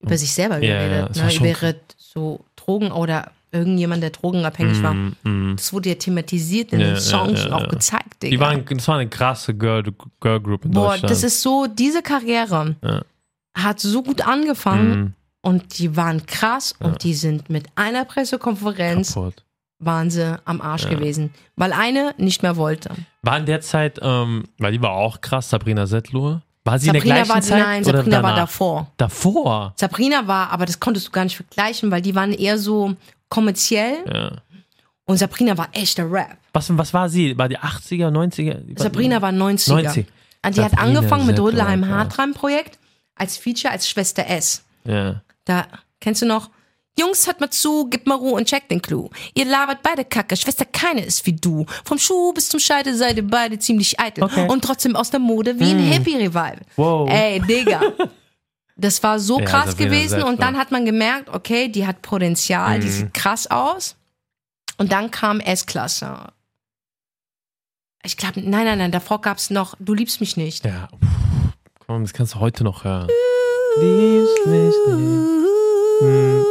[0.00, 1.10] über sich selber Ja, ja, geredet.
[1.10, 1.34] das war ne?
[1.34, 1.80] Über ihre
[2.12, 4.94] so Drogen oder irgendjemand, der drogenabhängig war.
[4.94, 5.56] Mm, mm.
[5.56, 7.66] Das wurde ja thematisiert in Ja, den ja, Songs ja, und auch ja.
[7.68, 8.30] gezeigt, Digga.
[8.30, 9.82] Die waren, das war eine krasse Girl,
[10.20, 11.10] Girl Group in Boah, Deutschland.
[11.10, 13.02] das ist so, diese Karriere Ja.
[13.56, 19.14] hat so gut angefangen Mm, und die waren krass und die sind mit einer Pressekonferenz
[19.14, 19.44] kaputt.
[19.80, 22.90] waren sie am Arsch gewesen, weil eine nicht mehr wollte.
[23.22, 26.42] War in der Zeit, ähm, weil die war auch krass, Sabrina Settler.
[26.64, 27.58] War sie in Sabrina der gleichen war, Zeit?
[27.66, 28.36] nein, oder Sabrina war danach?
[28.46, 28.92] davor.
[28.96, 29.72] Davor.
[29.76, 32.94] Sabrina war, aber das konntest du gar nicht vergleichen, weil die waren eher so
[33.28, 34.32] kommerziell Ja.
[35.06, 36.36] und Sabrina war echter Rap.
[36.52, 37.36] Was, was war sie?
[37.36, 38.78] War die 80er, 90er?
[38.78, 39.82] Sabrina war 90er.
[39.82, 40.06] 90.
[40.44, 41.88] Und die hat Sabrina angefangen mit Rödelheim.
[41.88, 42.78] Hartreim Projekt
[43.16, 44.62] als Feature als Schwester S.
[44.84, 45.22] Ja.
[45.44, 45.66] Da
[46.00, 46.50] kennst du noch?
[46.98, 49.08] Jungs, hört mal zu, gib mal Ruhe und check den Clou.
[49.34, 51.64] Ihr labert beide Kacke, Schwester keine ist wie du.
[51.84, 54.24] Vom Schuh bis zum Scheide seid ihr beide ziemlich eitel.
[54.24, 54.46] Okay.
[54.48, 56.58] Und trotzdem aus der Mode wie ein Hippie-Revival.
[56.76, 57.08] Wow.
[57.10, 57.80] Ey, Digga.
[58.76, 62.78] Das war so Ja, krass gewesen und dann hat man gemerkt, okay, die hat Potenzial,
[62.80, 62.92] die Mhm.
[62.92, 63.96] sieht krass aus.
[64.76, 66.28] Und dann kam S-Klasse.
[68.04, 70.64] Ich glaube, nein, nein, nein, davor gab's noch Du liebst mich nicht.
[70.64, 70.88] Ja.
[70.90, 70.98] Puh.
[71.86, 73.08] Komm, das kannst du heute noch hören.
[73.80, 76.00] Liebst mich nicht.
[76.00, 76.44] Hm.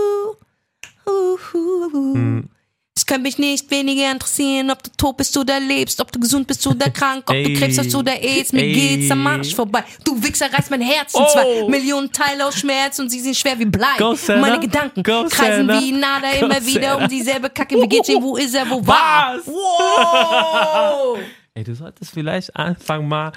[1.91, 2.49] Hm.
[2.93, 6.45] Es könnte mich nicht weniger interessieren, ob du tot bist oder lebst, ob du gesund
[6.45, 7.53] bist oder krank, ob du.
[7.53, 8.73] Krebs hast oder AIDS, mir Ey.
[8.73, 9.83] geht's am Arsch vorbei.
[10.03, 11.27] Du Wichser reißt mein Herz in Oh.
[11.31, 13.95] zwei Millionen Teile aus Schmerz und sie sind schwer wie Blei.
[13.97, 14.15] Go.
[14.27, 15.79] Meine Gedanken Go, kreisen Senna.
[15.81, 17.81] wie Nada Go, immer wieder um dieselbe Kacke.
[17.81, 19.37] Wie geht's ihm, wo ist er, wo war?
[19.37, 19.47] Was?
[19.47, 21.19] Wow!
[21.53, 23.31] Ey, du solltest vielleicht anfangen mal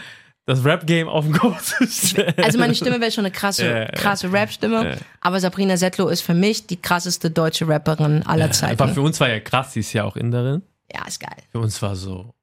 [0.46, 2.34] das Rap-Game auf den Kopf zu stellen.
[2.42, 3.84] Also meine Stimme wäre schon eine krasse, Ja, ja.
[3.92, 8.88] krasse Rap-Stimme, aber Sabrina Settler ist für mich die krasseste deutsche Rapperin aller Zeiten.
[8.92, 10.62] für uns war ja krass, sie ist ja auch Inderin.
[10.92, 11.36] Ja, ist geil.
[11.50, 12.34] Für uns war so,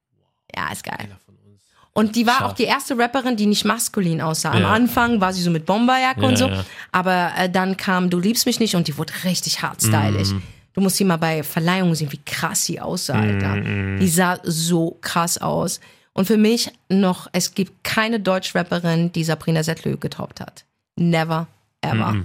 [0.54, 0.96] Ja, ist geil.
[0.98, 1.62] einer von uns.
[1.94, 2.50] Und die war Scharf.
[2.50, 4.50] auch die erste Rapperin, die nicht maskulin aussah.
[4.50, 4.68] Am Ja.
[4.72, 6.64] Anfang war sie so mit Bomberjacke Ja, und so, ja.
[6.90, 10.32] aber äh, dann kam Du liebst mich nicht und die wurde richtig hardstylig.
[10.32, 10.42] Mhm.
[10.74, 13.56] Du musst sie mal bei Verleihungen sehen, wie krass sie aussah, Alter.
[13.56, 14.00] Mhm.
[14.00, 15.80] Die sah so krass aus.
[16.14, 20.64] Und für mich noch, es gibt keine Deutsch-Rapperin, die Sabrina Setlö getoppt hat.
[20.96, 21.46] Never,
[21.80, 22.16] ever.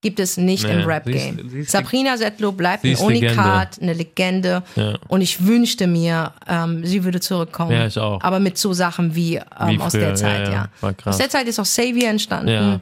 [0.00, 1.64] Gibt es nicht Nee, im Rap-Game.
[1.64, 3.26] Sabrina Setlö bleibt ein ist Legende.
[3.28, 4.62] Unikat, eine Legende.
[4.76, 4.96] Ja.
[5.08, 7.72] Und ich wünschte mir, ähm, sie würde zurückkommen.
[7.72, 8.22] Ja, ich auch.
[8.22, 10.52] Aber mit so Sachen wie, ähm, Wie aus der Zeit, ja, ja.
[10.52, 10.68] ja.
[10.80, 11.14] War krass.
[11.14, 12.48] Aus der Zeit ist auch Savior entstanden.
[12.48, 12.80] Ja.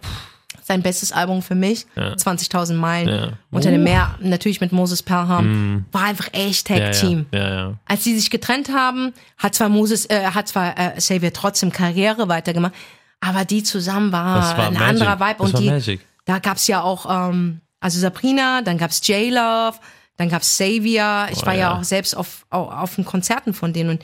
[0.69, 1.87] Sein bestes Album für mich.
[1.95, 2.15] Ja.
[2.15, 3.09] 20.000 Meilen.
[3.09, 3.29] Ja.
[3.53, 5.85] Unter dem Meer, natürlich mit Moses Pelham.
[5.93, 7.27] War einfach echt Ja, Tag-Team.
[7.33, 7.75] ja.
[7.85, 12.29] Als sie sich getrennt haben, hat zwar Moses, äh, hat zwar äh, Xavier trotzdem Karriere
[12.29, 12.73] weitergemacht,
[13.21, 14.89] aber die zusammen war, war ein Magic.
[14.89, 15.37] anderer Vibe.
[15.39, 16.01] Das und die, Magic.
[16.25, 19.77] da gab's ja auch, ähm, also Sabrina, dann gab's J-Love,
[20.17, 21.29] dann gab's Xavier.
[21.31, 21.61] Ich Oh, war ja.
[21.61, 21.79] ja.
[21.79, 24.03] auch selbst auf, auf, auf den Konzerten von denen und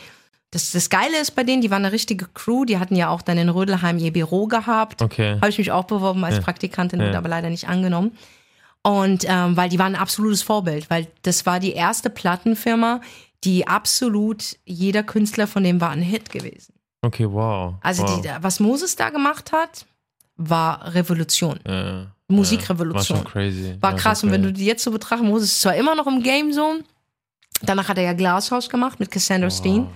[0.52, 3.22] das, das Geile ist bei denen, die waren eine richtige Crew, die hatten ja auch
[3.22, 5.00] dann in Rödelheim ihr Büro gehabt.
[5.00, 5.36] Okay.
[5.36, 7.18] Habe ich mich auch beworben als Praktikantin, wurde Ja.
[7.18, 8.12] aber leider nicht angenommen.
[8.82, 13.00] Und ähm, weil die waren ein absolutes Vorbild, weil das war die erste Plattenfirma,
[13.44, 16.74] die absolut jeder Künstler von dem war ein Hit gewesen.
[17.00, 17.74] Okay, wow.
[17.80, 18.20] Also wow.
[18.20, 19.86] die, was Moses da gemacht hat,
[20.36, 21.60] war Revolution.
[21.66, 23.18] ja, Musikrevolution.
[23.18, 23.76] War schon crazy.
[23.80, 24.22] War krass.
[24.22, 24.60] Und wenn du crazy.
[24.62, 26.74] die jetzt so betrachten, Moses ist zwar immer noch im Game so.
[27.62, 29.86] Danach hat er ja Glasshouse gemacht mit Cassandra Steen.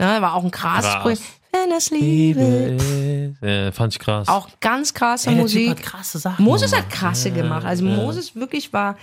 [0.00, 1.02] Ja, war auch ein krasses Krass.
[1.02, 1.22] Projekt.
[1.50, 2.76] Wenn das Liebe.
[2.78, 3.34] Liebe.
[3.40, 4.28] Ja, fand ich krass.
[4.28, 5.70] Auch ganz krasse Ey, der Typ Musik.
[5.70, 6.94] hat krasse Sachen Moses hat gemacht.
[6.94, 7.64] krasse Ja, gemacht.
[7.64, 7.96] Also ja.
[7.96, 8.96] Moses wirklich war,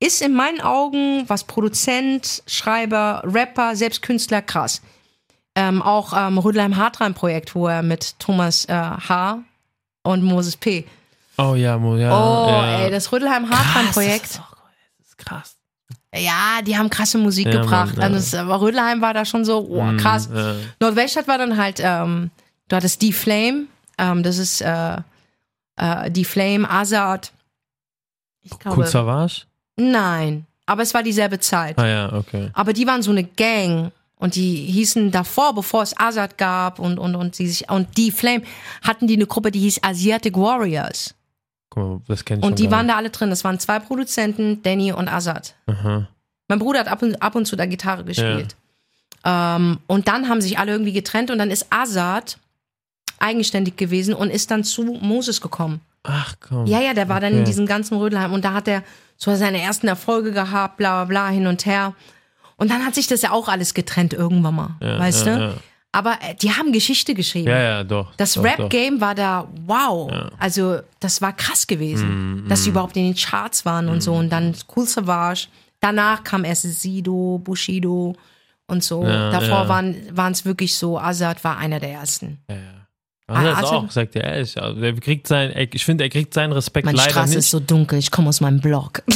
[0.00, 4.80] ist in meinen Augen, was Produzent, Schreiber, Rapper, selbst Künstler krass.
[5.54, 9.40] Ähm, auch ähm, Rödelheim Hartreim Projekt, wo er mit Thomas äh, H.
[10.02, 10.86] und Moses P.
[11.36, 12.10] Oh ja, Mo, ja.
[12.12, 12.80] Oh, ja.
[12.80, 14.24] ey, das Rödelheim Hartreim Krass, Projekt.
[14.24, 14.56] Das ist, auch,
[14.98, 15.56] das ist krass.
[16.14, 17.96] Ja, die haben krasse Musik Ja, gebracht.
[17.96, 18.14] Mann.
[18.14, 20.28] Also aber Rödelheim war da schon so, oh, krass.
[20.28, 20.54] Mm, Ja.
[20.80, 22.30] Nordweststadt war dann halt, ähm,
[22.68, 24.96] du hattest Die Flame, ähm, das ist äh,
[25.76, 27.32] äh, die Flame, Azad.
[28.42, 28.86] Ich glaube.
[28.86, 29.42] Savage?
[29.76, 31.78] Nein, aber es war dieselbe Zeit.
[31.78, 32.50] Ah ja, okay.
[32.54, 36.98] Aber die waren so eine Gang und die hießen davor, bevor es Azad gab und
[36.98, 38.42] und und sie sich und die Flame
[38.82, 41.14] hatten die eine Gruppe, die hieß Asiatic Warriors
[41.70, 43.30] Guck mal, das kenne ich und die waren da alle drin.
[43.30, 45.54] Das waren zwei Produzenten, Danny und Azad.
[45.66, 46.08] Aha.
[46.48, 48.56] Mein Bruder hat ab und, ab und zu da Gitarre gespielt.
[49.24, 52.38] Ähm, und dann haben sich alle irgendwie getrennt und dann ist Azad
[53.18, 55.80] eigenständig gewesen und ist dann zu Moses gekommen.
[56.02, 56.66] Ach komm.
[56.66, 57.46] Ja, ja, der war dann in Okay.
[57.46, 58.82] diesem ganzen Rödelheim und da hat er
[59.16, 61.94] so seine ersten Erfolge gehabt, bla bla bla, hin und her.
[62.56, 65.54] Und dann hat sich das ja auch alles getrennt irgendwann mal, Ja, weißt ja, du?
[65.92, 67.48] Aber äh, die haben Geschichte geschrieben.
[67.48, 68.14] ja, ja, doch.
[68.16, 68.40] Das.
[68.42, 70.10] Rap-Game war da, wow.
[70.10, 70.30] Ja.
[70.38, 72.72] Also, das war krass gewesen, Mm, dass sie mm.
[72.72, 74.14] überhaupt in den Charts waren und so.
[74.14, 75.48] Und dann Cool Savage.
[75.80, 78.14] Danach kam erst Sido, Bushido
[78.68, 79.02] und so.
[79.04, 79.68] Ja, Davor ja.
[79.68, 82.38] waren es wirklich so, Azad war einer der ersten.
[82.48, 82.62] Ja, ja.
[83.26, 84.60] Aber das also- auch, sagt er ehrlich.
[84.60, 87.38] Also, er kriegt sein, ich finde, er kriegt seinen Respekt Meine leider Straße nicht.
[87.38, 89.02] ist so dunkel, ich komme aus meinem Blog.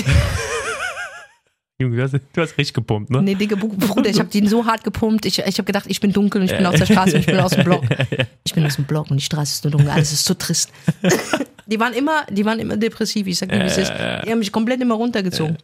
[1.80, 3.20] Junge, du hast, du hast richtig gepumpt, ne?
[3.20, 5.26] nee, Digga, Bruder, ich habe den so hart gepumpt.
[5.26, 7.26] Ich, ich habe gedacht, ich bin dunkel und ich bin aus der Straße und ich
[7.26, 7.82] bin aus dem Blog.
[8.46, 9.90] Ich bin aus dem Blog und die Straße ist nur dunkel.
[9.90, 10.70] Alles ist so trist.
[11.66, 13.26] die waren immer, die waren immer depressiv.
[13.26, 13.90] Ich sag dir, wie es ist.
[13.90, 15.56] Die haben mich komplett immer runtergezogen.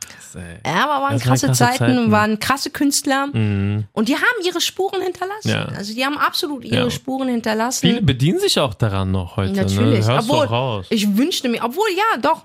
[0.00, 0.36] Krass.
[0.66, 2.10] Ja, aber waren krasse, krasse Zeiten, Zeiten.
[2.10, 3.84] waren krasse Künstler Mhm.
[3.92, 5.48] und die haben ihre Spuren hinterlassen.
[5.48, 5.64] Ja.
[5.76, 6.90] Also die haben absolut ihre Ja.
[6.90, 7.88] Spuren hinterlassen.
[7.88, 9.52] Viele bedienen sich auch daran noch heute.
[9.54, 10.06] Natürlich.
[10.06, 10.12] Ne?
[10.12, 10.86] Hörst Obwohl, raus.
[10.90, 12.44] Ich wünschte mir, obwohl ja, doch.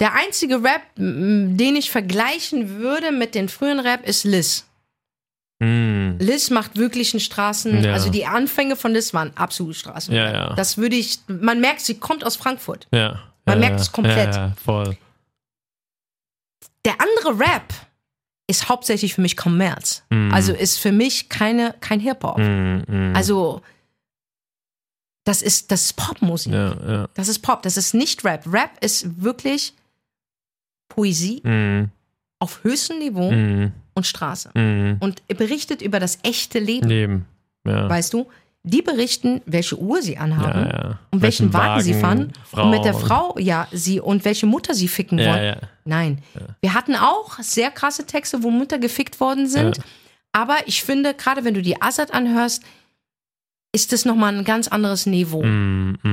[0.00, 4.66] Der einzige Rap, den ich vergleichen würde mit den frühen Rap, ist Liz.
[5.60, 6.16] Mhm.
[6.18, 7.92] Liz macht wirklich einen Straßen, Ja.
[7.92, 10.12] also die Anfänge von Liz waren absolut Straßen.
[10.12, 10.54] Ja, ja.
[10.54, 12.88] Das würde ich, man merkt, sie kommt aus Frankfurt.
[12.92, 13.20] ja.
[13.44, 14.38] Man merkt es komplett.
[14.64, 14.96] Voll.
[16.84, 17.74] Der andere Rap
[18.46, 20.04] ist hauptsächlich für mich Kommerz.
[20.10, 20.32] Mhm.
[20.32, 22.38] Also ist für mich keine, kein Hip-Hop.
[22.38, 23.12] Mhm.
[23.16, 23.62] Also,
[25.24, 26.52] das ist, das ist Popmusik.
[27.14, 28.44] Das ist Pop, das ist nicht Rap.
[28.46, 29.74] Rap ist wirklich
[30.94, 31.88] Poesie Mhm.
[32.38, 33.72] auf höchstem Niveau Mhm.
[33.94, 34.50] und Straße.
[34.54, 34.96] Mhm.
[35.00, 37.26] Und berichtet über das echte Leben, Leben.
[37.66, 37.88] Ja.
[37.88, 38.26] weißt du?
[38.64, 40.98] Die berichten, welche Uhr sie ja, anhaben ja.
[41.10, 42.62] und welchen Wagen, sie fahren Frau.
[42.64, 45.44] und mit der Frau, ja, sie und welche Mutter sie ficken Ja, wollen.
[45.44, 45.56] ja.
[45.84, 46.18] Nein.
[46.60, 49.78] Wir hatten auch sehr krasse Texte, wo Mütter gefickt worden sind.
[49.78, 49.82] Ja.
[50.30, 52.62] Aber ich finde, gerade wenn du die Azad anhörst,
[53.74, 55.42] ist das nochmal ein ganz anderes Niveau.
[55.42, 56.08] Mm, mm,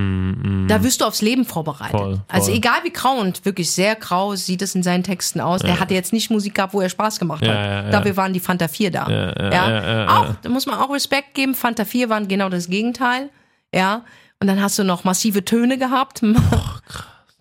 [0.64, 0.68] mm.
[0.70, 1.92] Da wirst du aufs Leben vorbereitet.
[1.92, 2.22] Voll, voll.
[2.30, 5.62] Also egal wie grau und wirklich sehr grau sieht es in seinen Texten aus.
[5.62, 7.56] Der hatte jetzt nicht Musik gehabt, wo er Spaß gemacht Ja, hat.
[7.58, 7.90] ja, ja.
[7.90, 9.10] Dafür waren die Fanta 4 da.
[9.10, 10.38] Ja, ja, ja, ja, auch, ja.
[10.42, 11.54] da muss man auch Respekt geben.
[11.54, 13.30] Fanta 4 waren genau das Gegenteil.
[13.76, 14.06] Ja.
[14.40, 16.24] Und dann hast du noch massive Töne gehabt.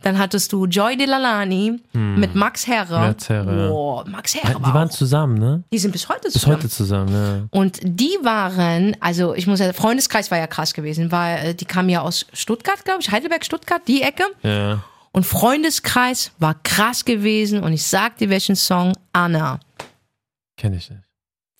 [0.02, 2.98] Dann hattest du Joy Delalani mit Max Herre.
[3.00, 3.06] Hm.
[3.08, 3.68] Max Herre.
[3.68, 5.64] Boah, Max Herre Die war waren auch, zusammen, ne?
[5.72, 6.56] die sind bis heute Bis zusammen.
[6.56, 7.58] heute zusammen, ja.
[7.58, 11.64] Und die waren, also ich muss ja, Freundeskreis war ja krass gewesen, war, äh, die
[11.64, 14.22] kamen ja aus Stuttgart, glaube ich, Heidelberg, Stuttgart, die Ecke.
[14.44, 14.84] Ja.
[15.10, 19.58] Und Freundeskreis war krass gewesen und ich sag dir welchen Song, Anna.
[20.56, 21.02] Kenn ich nicht.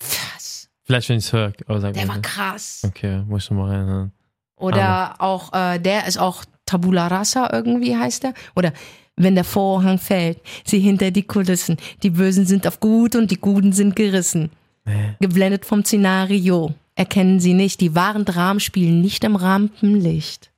[0.01, 0.69] Was?
[0.85, 1.69] Vielleicht, wenn ich es höre, Der
[2.07, 2.23] war nicht.
[2.23, 2.83] krass.
[2.87, 4.13] Okay, muss ich noch mal reinhören.
[4.57, 8.35] Oder auch, äh, der ist auch Tabula Rasa irgendwie heißt er.
[8.55, 8.73] Oder
[9.17, 11.77] wenn der Vorhang fällt, sieh hinter die Kulissen.
[12.03, 14.51] Die Bösen sind auf gut und die Guten sind gerissen.
[14.85, 15.17] Nee.
[15.21, 16.75] Geblendet vom Szenario.
[16.95, 20.51] Erkennen sie nicht, die wahren Dramen spielen nicht im Rampenlicht.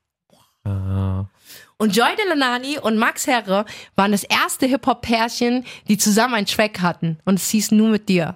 [0.65, 1.27] Ah.
[1.79, 3.65] Und Joy Delanani und Max Herre
[3.97, 7.19] waren das erste Hip-Hop-Pärchen, die zusammen einen Track hatten.
[7.25, 8.35] Und es hieß nur mit dir.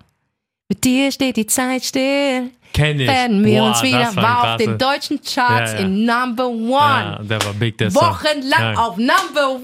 [0.68, 2.50] Mit dir steht die Zeit still.
[2.72, 3.06] Kenn ich.
[3.06, 4.16] Werden wir Boah, uns wieder.
[4.16, 5.84] War, ein auf den deutschen Charts Ja, ja.
[5.84, 6.70] in Number One.
[6.70, 7.94] Ja, der war big, der.
[7.94, 9.60] Wochenlang auf Number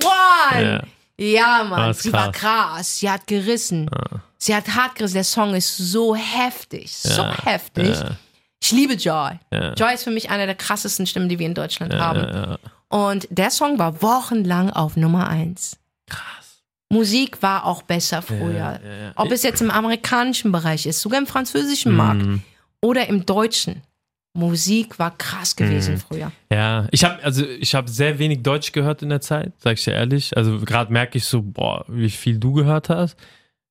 [0.52, 0.82] One.
[1.18, 2.40] Ja, Mann, sie war krass.
[2.76, 2.98] krass.
[2.98, 3.90] Sie hat gerissen.
[4.38, 5.14] Sie hat hart gerissen.
[5.14, 6.92] Der Song ist so heftig.
[6.92, 7.94] So heftig.
[8.62, 9.32] Ich liebe Joy.
[9.76, 12.56] Joy ist für mich einer der krassesten Stimmen, die wir in Deutschland haben.
[12.88, 15.76] Und der Song war wochenlang auf Nummer eins.
[16.08, 16.39] Krass.
[16.92, 18.50] Musik war auch besser früher.
[18.53, 19.12] Ja, ja, ja.
[19.16, 22.42] Ob es jetzt im amerikanischen Bereich ist, sogar im französischen Markt Mhm.
[22.83, 23.83] oder im deutschen.
[24.33, 25.98] Musik war krass gewesen Mhm.
[25.98, 26.33] früher.
[26.53, 29.85] Ja, ich habe also ich habe sehr wenig Deutsch gehört in der Zeit, sag ich
[29.85, 30.37] dir ehrlich.
[30.37, 33.16] Also gerade merke ich so, boah, wie viel du gehört hast.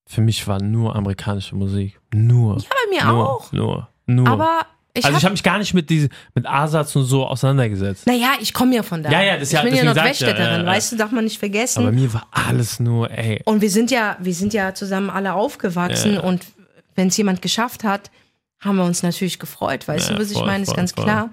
[0.06, 2.58] Für mich war nur amerikanische Musik, nur.
[2.58, 3.52] Ja, bei mir nur, auch.
[3.54, 4.28] Nur, nur.
[4.28, 4.66] Aber
[5.00, 8.06] ich also ich hab, habe mich gar nicht mit diese mit Asatz und so auseinandergesetzt.
[8.08, 9.10] naja, ich komme ja von da.
[9.12, 11.40] Ja, ja, das ist ja- ich bin ja ich ja, weißt du, darf man nicht
[11.40, 11.80] vergessen.
[11.84, 13.42] Aber mir war alles nur, ey.
[13.46, 16.22] Und wir sind ja, wir sind ja zusammen alle aufgewachsen Ja.
[16.22, 16.46] und
[16.96, 18.12] wenn es jemand geschafft hat,
[18.60, 21.06] haben wir uns natürlich gefreut, weißt du, was ich voll, meine, ist ganz voll.
[21.06, 21.30] klar.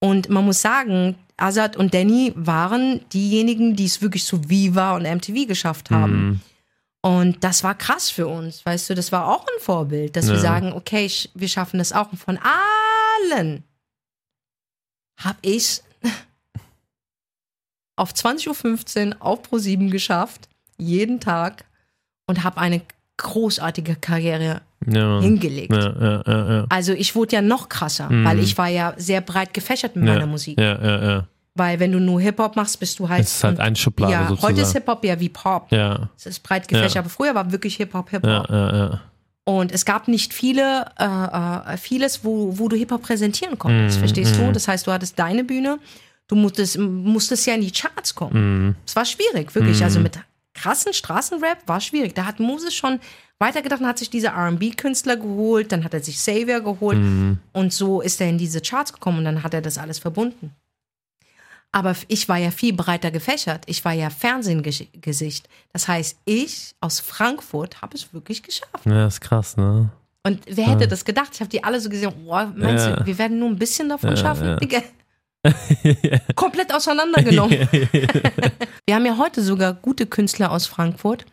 [0.00, 5.02] Und man muss sagen, Azad und Danny waren diejenigen, die es wirklich zu Viva und
[5.04, 6.26] MTV geschafft haben.
[6.26, 6.40] Mhm.
[7.02, 10.34] Und das war krass für uns, weißt du, das war auch ein Vorbild, dass wir
[10.34, 10.40] Ja.
[10.40, 12.10] sagen, okay, ich, wir schaffen das auch.
[12.10, 12.36] Und von
[13.32, 13.64] allen
[15.18, 15.82] hab ich
[17.96, 21.64] auf 20.15 Uhr auf Pro7 geschafft, jeden Tag
[22.26, 22.82] und habe eine
[23.16, 25.20] großartige Karriere Ja.
[25.20, 25.72] hingelegt.
[25.72, 26.66] Ja, ja.
[26.68, 30.26] Also ich wurde ja noch krasser, weil ich war ja sehr breit gefächert mit meiner
[30.26, 30.58] Musik.
[31.58, 33.22] Weil wenn du nur Hip-Hop machst, bist du halt...
[33.24, 34.52] Es ist halt eine Schublade ja, sozusagen.
[34.52, 35.72] heute ist Hip-Hop ja wie Pop.
[35.72, 39.00] Ja, Es ist breit gefächert, aber früher war wirklich Hip-Hop, Hip-Hop.
[39.48, 44.00] Und es gab nicht viele, äh, äh, vieles, wo, wo du Hip-Hop präsentieren konntest, Mhm,
[44.00, 44.50] verstehst du?
[44.50, 45.78] Das heißt, du hattest deine Bühne,
[46.26, 48.66] du musstest, musstest ja in die Charts kommen.
[48.66, 48.74] Mhm.
[48.84, 49.84] Es war schwierig, wirklich.
[49.84, 50.18] Also mit
[50.52, 52.12] krassen Straßenrap war schwierig.
[52.14, 52.98] Da hat Moses schon
[53.38, 57.38] weitergedacht und hat sich diese R&B-Künstler geholt, dann hat er sich Savior geholt Mhm.
[57.52, 60.50] und so ist er in diese Charts gekommen und dann hat er das alles verbunden.
[61.72, 63.64] Aber ich war ja viel breiter gefächert.
[63.66, 65.48] Ich war ja Fernsehgesicht.
[65.72, 68.86] Das heißt, ich aus Frankfurt habe es wirklich geschafft.
[68.86, 69.90] Ja, ist krass, ne?
[70.22, 71.30] Und wer hätte das gedacht?
[71.34, 72.96] Ich habe die alle so gesehen, oh, meinst Ja.
[72.96, 74.46] du, wir werden nur ein bisschen davon Ja, schaffen?
[74.48, 74.56] ja.
[74.56, 74.82] Digga.
[76.34, 77.68] Komplett auseinandergenommen.
[78.86, 81.24] wir haben ja heute sogar gute Künstler aus Frankfurt,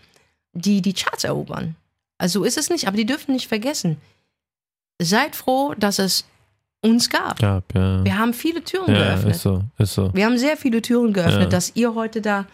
[0.54, 1.76] die die Charts erobern.
[2.20, 3.98] Also so ist es nicht, aber die dürfen nicht vergessen.
[5.02, 6.26] Seid froh, dass es
[6.84, 7.40] uns gab.
[7.40, 8.04] Gab, ja.
[8.04, 9.36] Wir haben viele Türen Ja, geöffnet.
[9.36, 10.14] ist so, ist so.
[10.14, 11.50] Wir haben sehr viele Türen geöffnet, Ja.
[11.50, 12.46] dass ihr heute da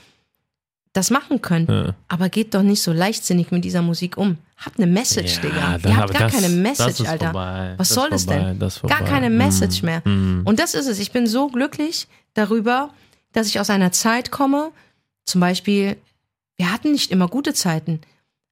[0.93, 1.69] das machen könnt.
[1.69, 1.93] Ja.
[2.07, 4.37] Aber geht doch nicht so leichtsinnig mit dieser Musik um.
[4.57, 5.77] Habt eine Message, Digga.
[5.77, 7.25] dann Ihr habt gar das- keine Message, Alter.
[7.25, 7.73] Vorbei.
[7.77, 8.59] Was das soll das vorbei, denn?
[8.59, 10.01] Das Gar keine Message mehr.
[10.07, 10.41] Mm.
[10.45, 10.99] Und das ist es.
[10.99, 12.89] Ich bin so glücklich darüber,
[13.33, 14.71] dass ich aus einer Zeit komme,
[15.25, 15.95] zum Beispiel,
[16.57, 18.01] wir hatten nicht immer gute Zeiten.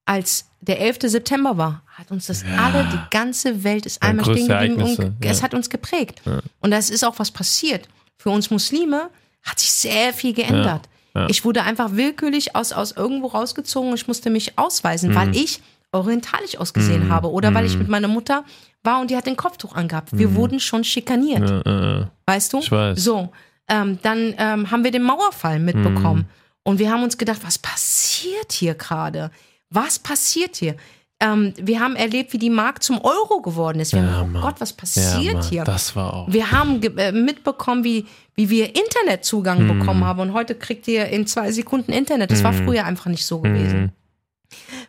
[0.05, 0.97] Als der 11.
[1.03, 4.81] September war, hat uns das alle, die ganze Welt ist Ja, einmal stehen geblieben und
[4.99, 5.43] Ereignisse, es ja.
[5.43, 6.21] hat uns geprägt.
[6.59, 7.87] Und das ist auch was passiert.
[8.17, 9.09] Für uns Muslime
[9.43, 10.89] hat sich sehr viel geändert.
[11.15, 11.27] Ja, ja.
[11.29, 15.15] Ich wurde einfach willkürlich aus, aus irgendwo rausgezogen und ich musste mich ausweisen, Mhm.
[15.15, 18.43] weil ich orientalisch ausgesehen habe oder weil ich mit meiner Mutter
[18.83, 20.09] war und die hat den Kopftuch angehabt.
[20.11, 21.41] Wir wurden schon schikaniert.
[21.41, 21.61] Mhm.
[21.65, 22.11] Ja, ja, ja.
[22.25, 22.59] Weißt du?
[22.59, 23.01] Ich weiß.
[23.03, 23.29] So,
[23.69, 26.25] ähm, dann ähm, haben wir den Mauerfall mitbekommen.
[26.63, 29.31] Und wir haben uns gedacht, was passiert hier gerade?
[29.69, 30.75] Was passiert hier?
[31.19, 33.91] Ähm, wir haben erlebt, wie die Mark zum Euro geworden ist.
[33.93, 34.41] Wir Ja, haben, oh Mann.
[34.43, 35.63] Gott, was Ja, passiert Mann, hier?
[35.63, 36.31] Das war auch.
[36.31, 39.79] Wir haben äh, mitbekommen, wie, wie wir Internetzugang Mhm.
[39.79, 40.19] bekommen haben.
[40.19, 42.29] Und heute kriegt ihr in zwei Sekunden Internet.
[42.31, 43.81] Das war früher einfach nicht so gewesen.
[43.81, 43.89] Mhm.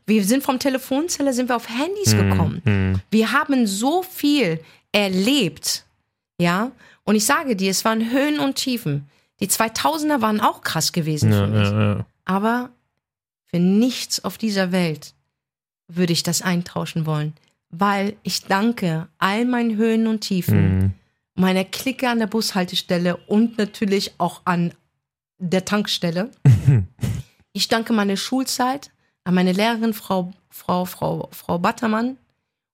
[0.07, 3.01] Wir sind vom Telefonzeller, sind wir auf Handys gekommen.
[3.11, 4.61] Wir haben so viel
[4.93, 5.85] erlebt,
[6.39, 6.71] ja.
[7.05, 9.09] Und ich sage dir, es waren Höhen und Tiefen.
[9.41, 11.69] Die 2000er waren auch krass gewesen Ja, für mich.
[11.69, 12.07] ja, ja.
[12.27, 12.71] Aber
[13.51, 15.15] für nichts auf dieser Welt
[15.89, 17.33] würde ich das eintauschen wollen.
[17.71, 20.93] Weil ich danke all meinen Höhen und Tiefen, Mhm.
[21.35, 24.73] meiner Clique an der Bushaltestelle und natürlich auch an
[25.39, 26.31] der Tankstelle.
[27.53, 28.91] ich danke meine Schulzeit,
[29.25, 32.17] an meine Lehrerin Frau, Frau, Frau, Frau Battermann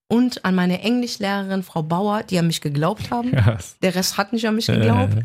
[0.09, 3.33] und an meine Englischlehrerin Frau Bauer, die an mich geglaubt haben.
[3.33, 3.77] Krass.
[3.83, 5.15] Der Rest hat nicht an mich geglaubt.
[5.15, 5.25] Äh,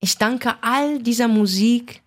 [0.00, 2.02] Ich danke all dieser Musik,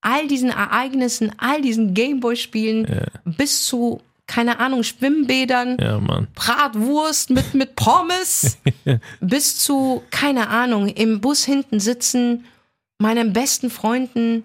[0.00, 6.00] all diesen Ereignissen, all diesen Gameboy-Spielen bis zu, keine Ahnung, Schwimmbädern, ja.
[6.34, 8.58] Bratwurst mit, mit Pommes,
[9.20, 12.44] bis zu, keine Ahnung, im Bus hinten sitzen,
[12.98, 14.44] meinen besten Freunden,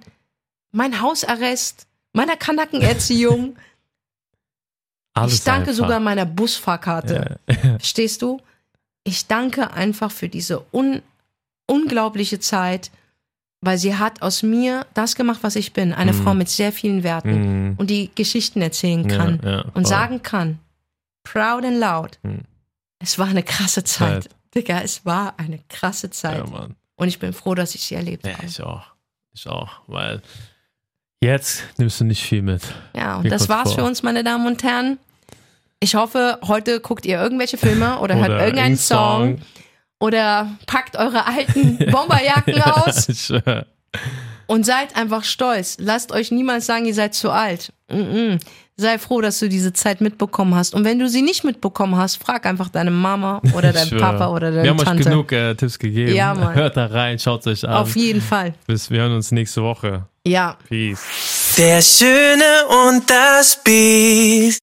[0.71, 3.55] mein Hausarrest, meiner Kanackenerziehung.
[5.13, 5.83] Alles ich danke einfach.
[5.83, 7.39] sogar meiner Busfahrkarte.
[7.61, 8.41] Verstehst du?
[9.03, 11.01] Ich danke einfach für diese un
[11.65, 12.91] unglaubliche Zeit,
[13.65, 15.93] weil sie hat aus mir das gemacht, was ich bin.
[15.93, 17.73] Eine Frau mit sehr vielen Werten Mhm.
[17.77, 19.85] und die Geschichten erzählen Ja, kann ja, und voll.
[19.85, 20.59] sagen kann,
[21.23, 22.19] proud and loud.
[22.23, 22.41] Mhm.
[22.99, 24.23] Es war eine krasse Zeit.
[24.23, 24.35] Zeit.
[24.55, 26.43] Digga, es war eine krasse Zeit.
[26.47, 26.67] Ja.
[26.95, 28.45] Und ich bin froh, dass ich sie erlebt Ja, habe.
[28.45, 28.83] ich auch.
[29.33, 29.81] Ich auch.
[29.87, 30.21] Weil
[31.21, 32.61] jetzt nimmst du nicht viel mit.
[32.95, 33.79] Ja, und Mir das war's vor.
[33.79, 34.99] für uns, meine Damen und Herren.
[35.79, 39.41] Ich hoffe, heute guckt ihr irgendwelche Filme oder, hört irgendeinen Song,
[39.99, 43.31] oder packt eure alten Bomberjacken aus
[44.47, 45.77] und seid einfach stolz.
[45.79, 47.71] Lasst euch niemals sagen, ihr seid zu alt.
[47.89, 48.39] Mm-mm.
[48.75, 50.73] Sei froh, dass du diese Zeit mitbekommen hast.
[50.73, 53.99] Und wenn du sie nicht mitbekommen hast, frag einfach deine Mama oder deinen schwör.
[53.99, 55.03] Papa oder deine Wir haben Tante.
[55.03, 56.13] euch genug äh, Tipps gegeben.
[56.15, 56.55] Ja, Mann.
[56.55, 57.75] Hört da rein, schaut euch an.
[57.75, 58.55] Auf jeden Fall.
[58.65, 60.07] Bis wir hören uns nächste Woche.
[60.25, 60.57] Ja.
[60.67, 61.53] Peace.
[61.57, 62.43] Der Schöne
[62.87, 64.61] und das Biest.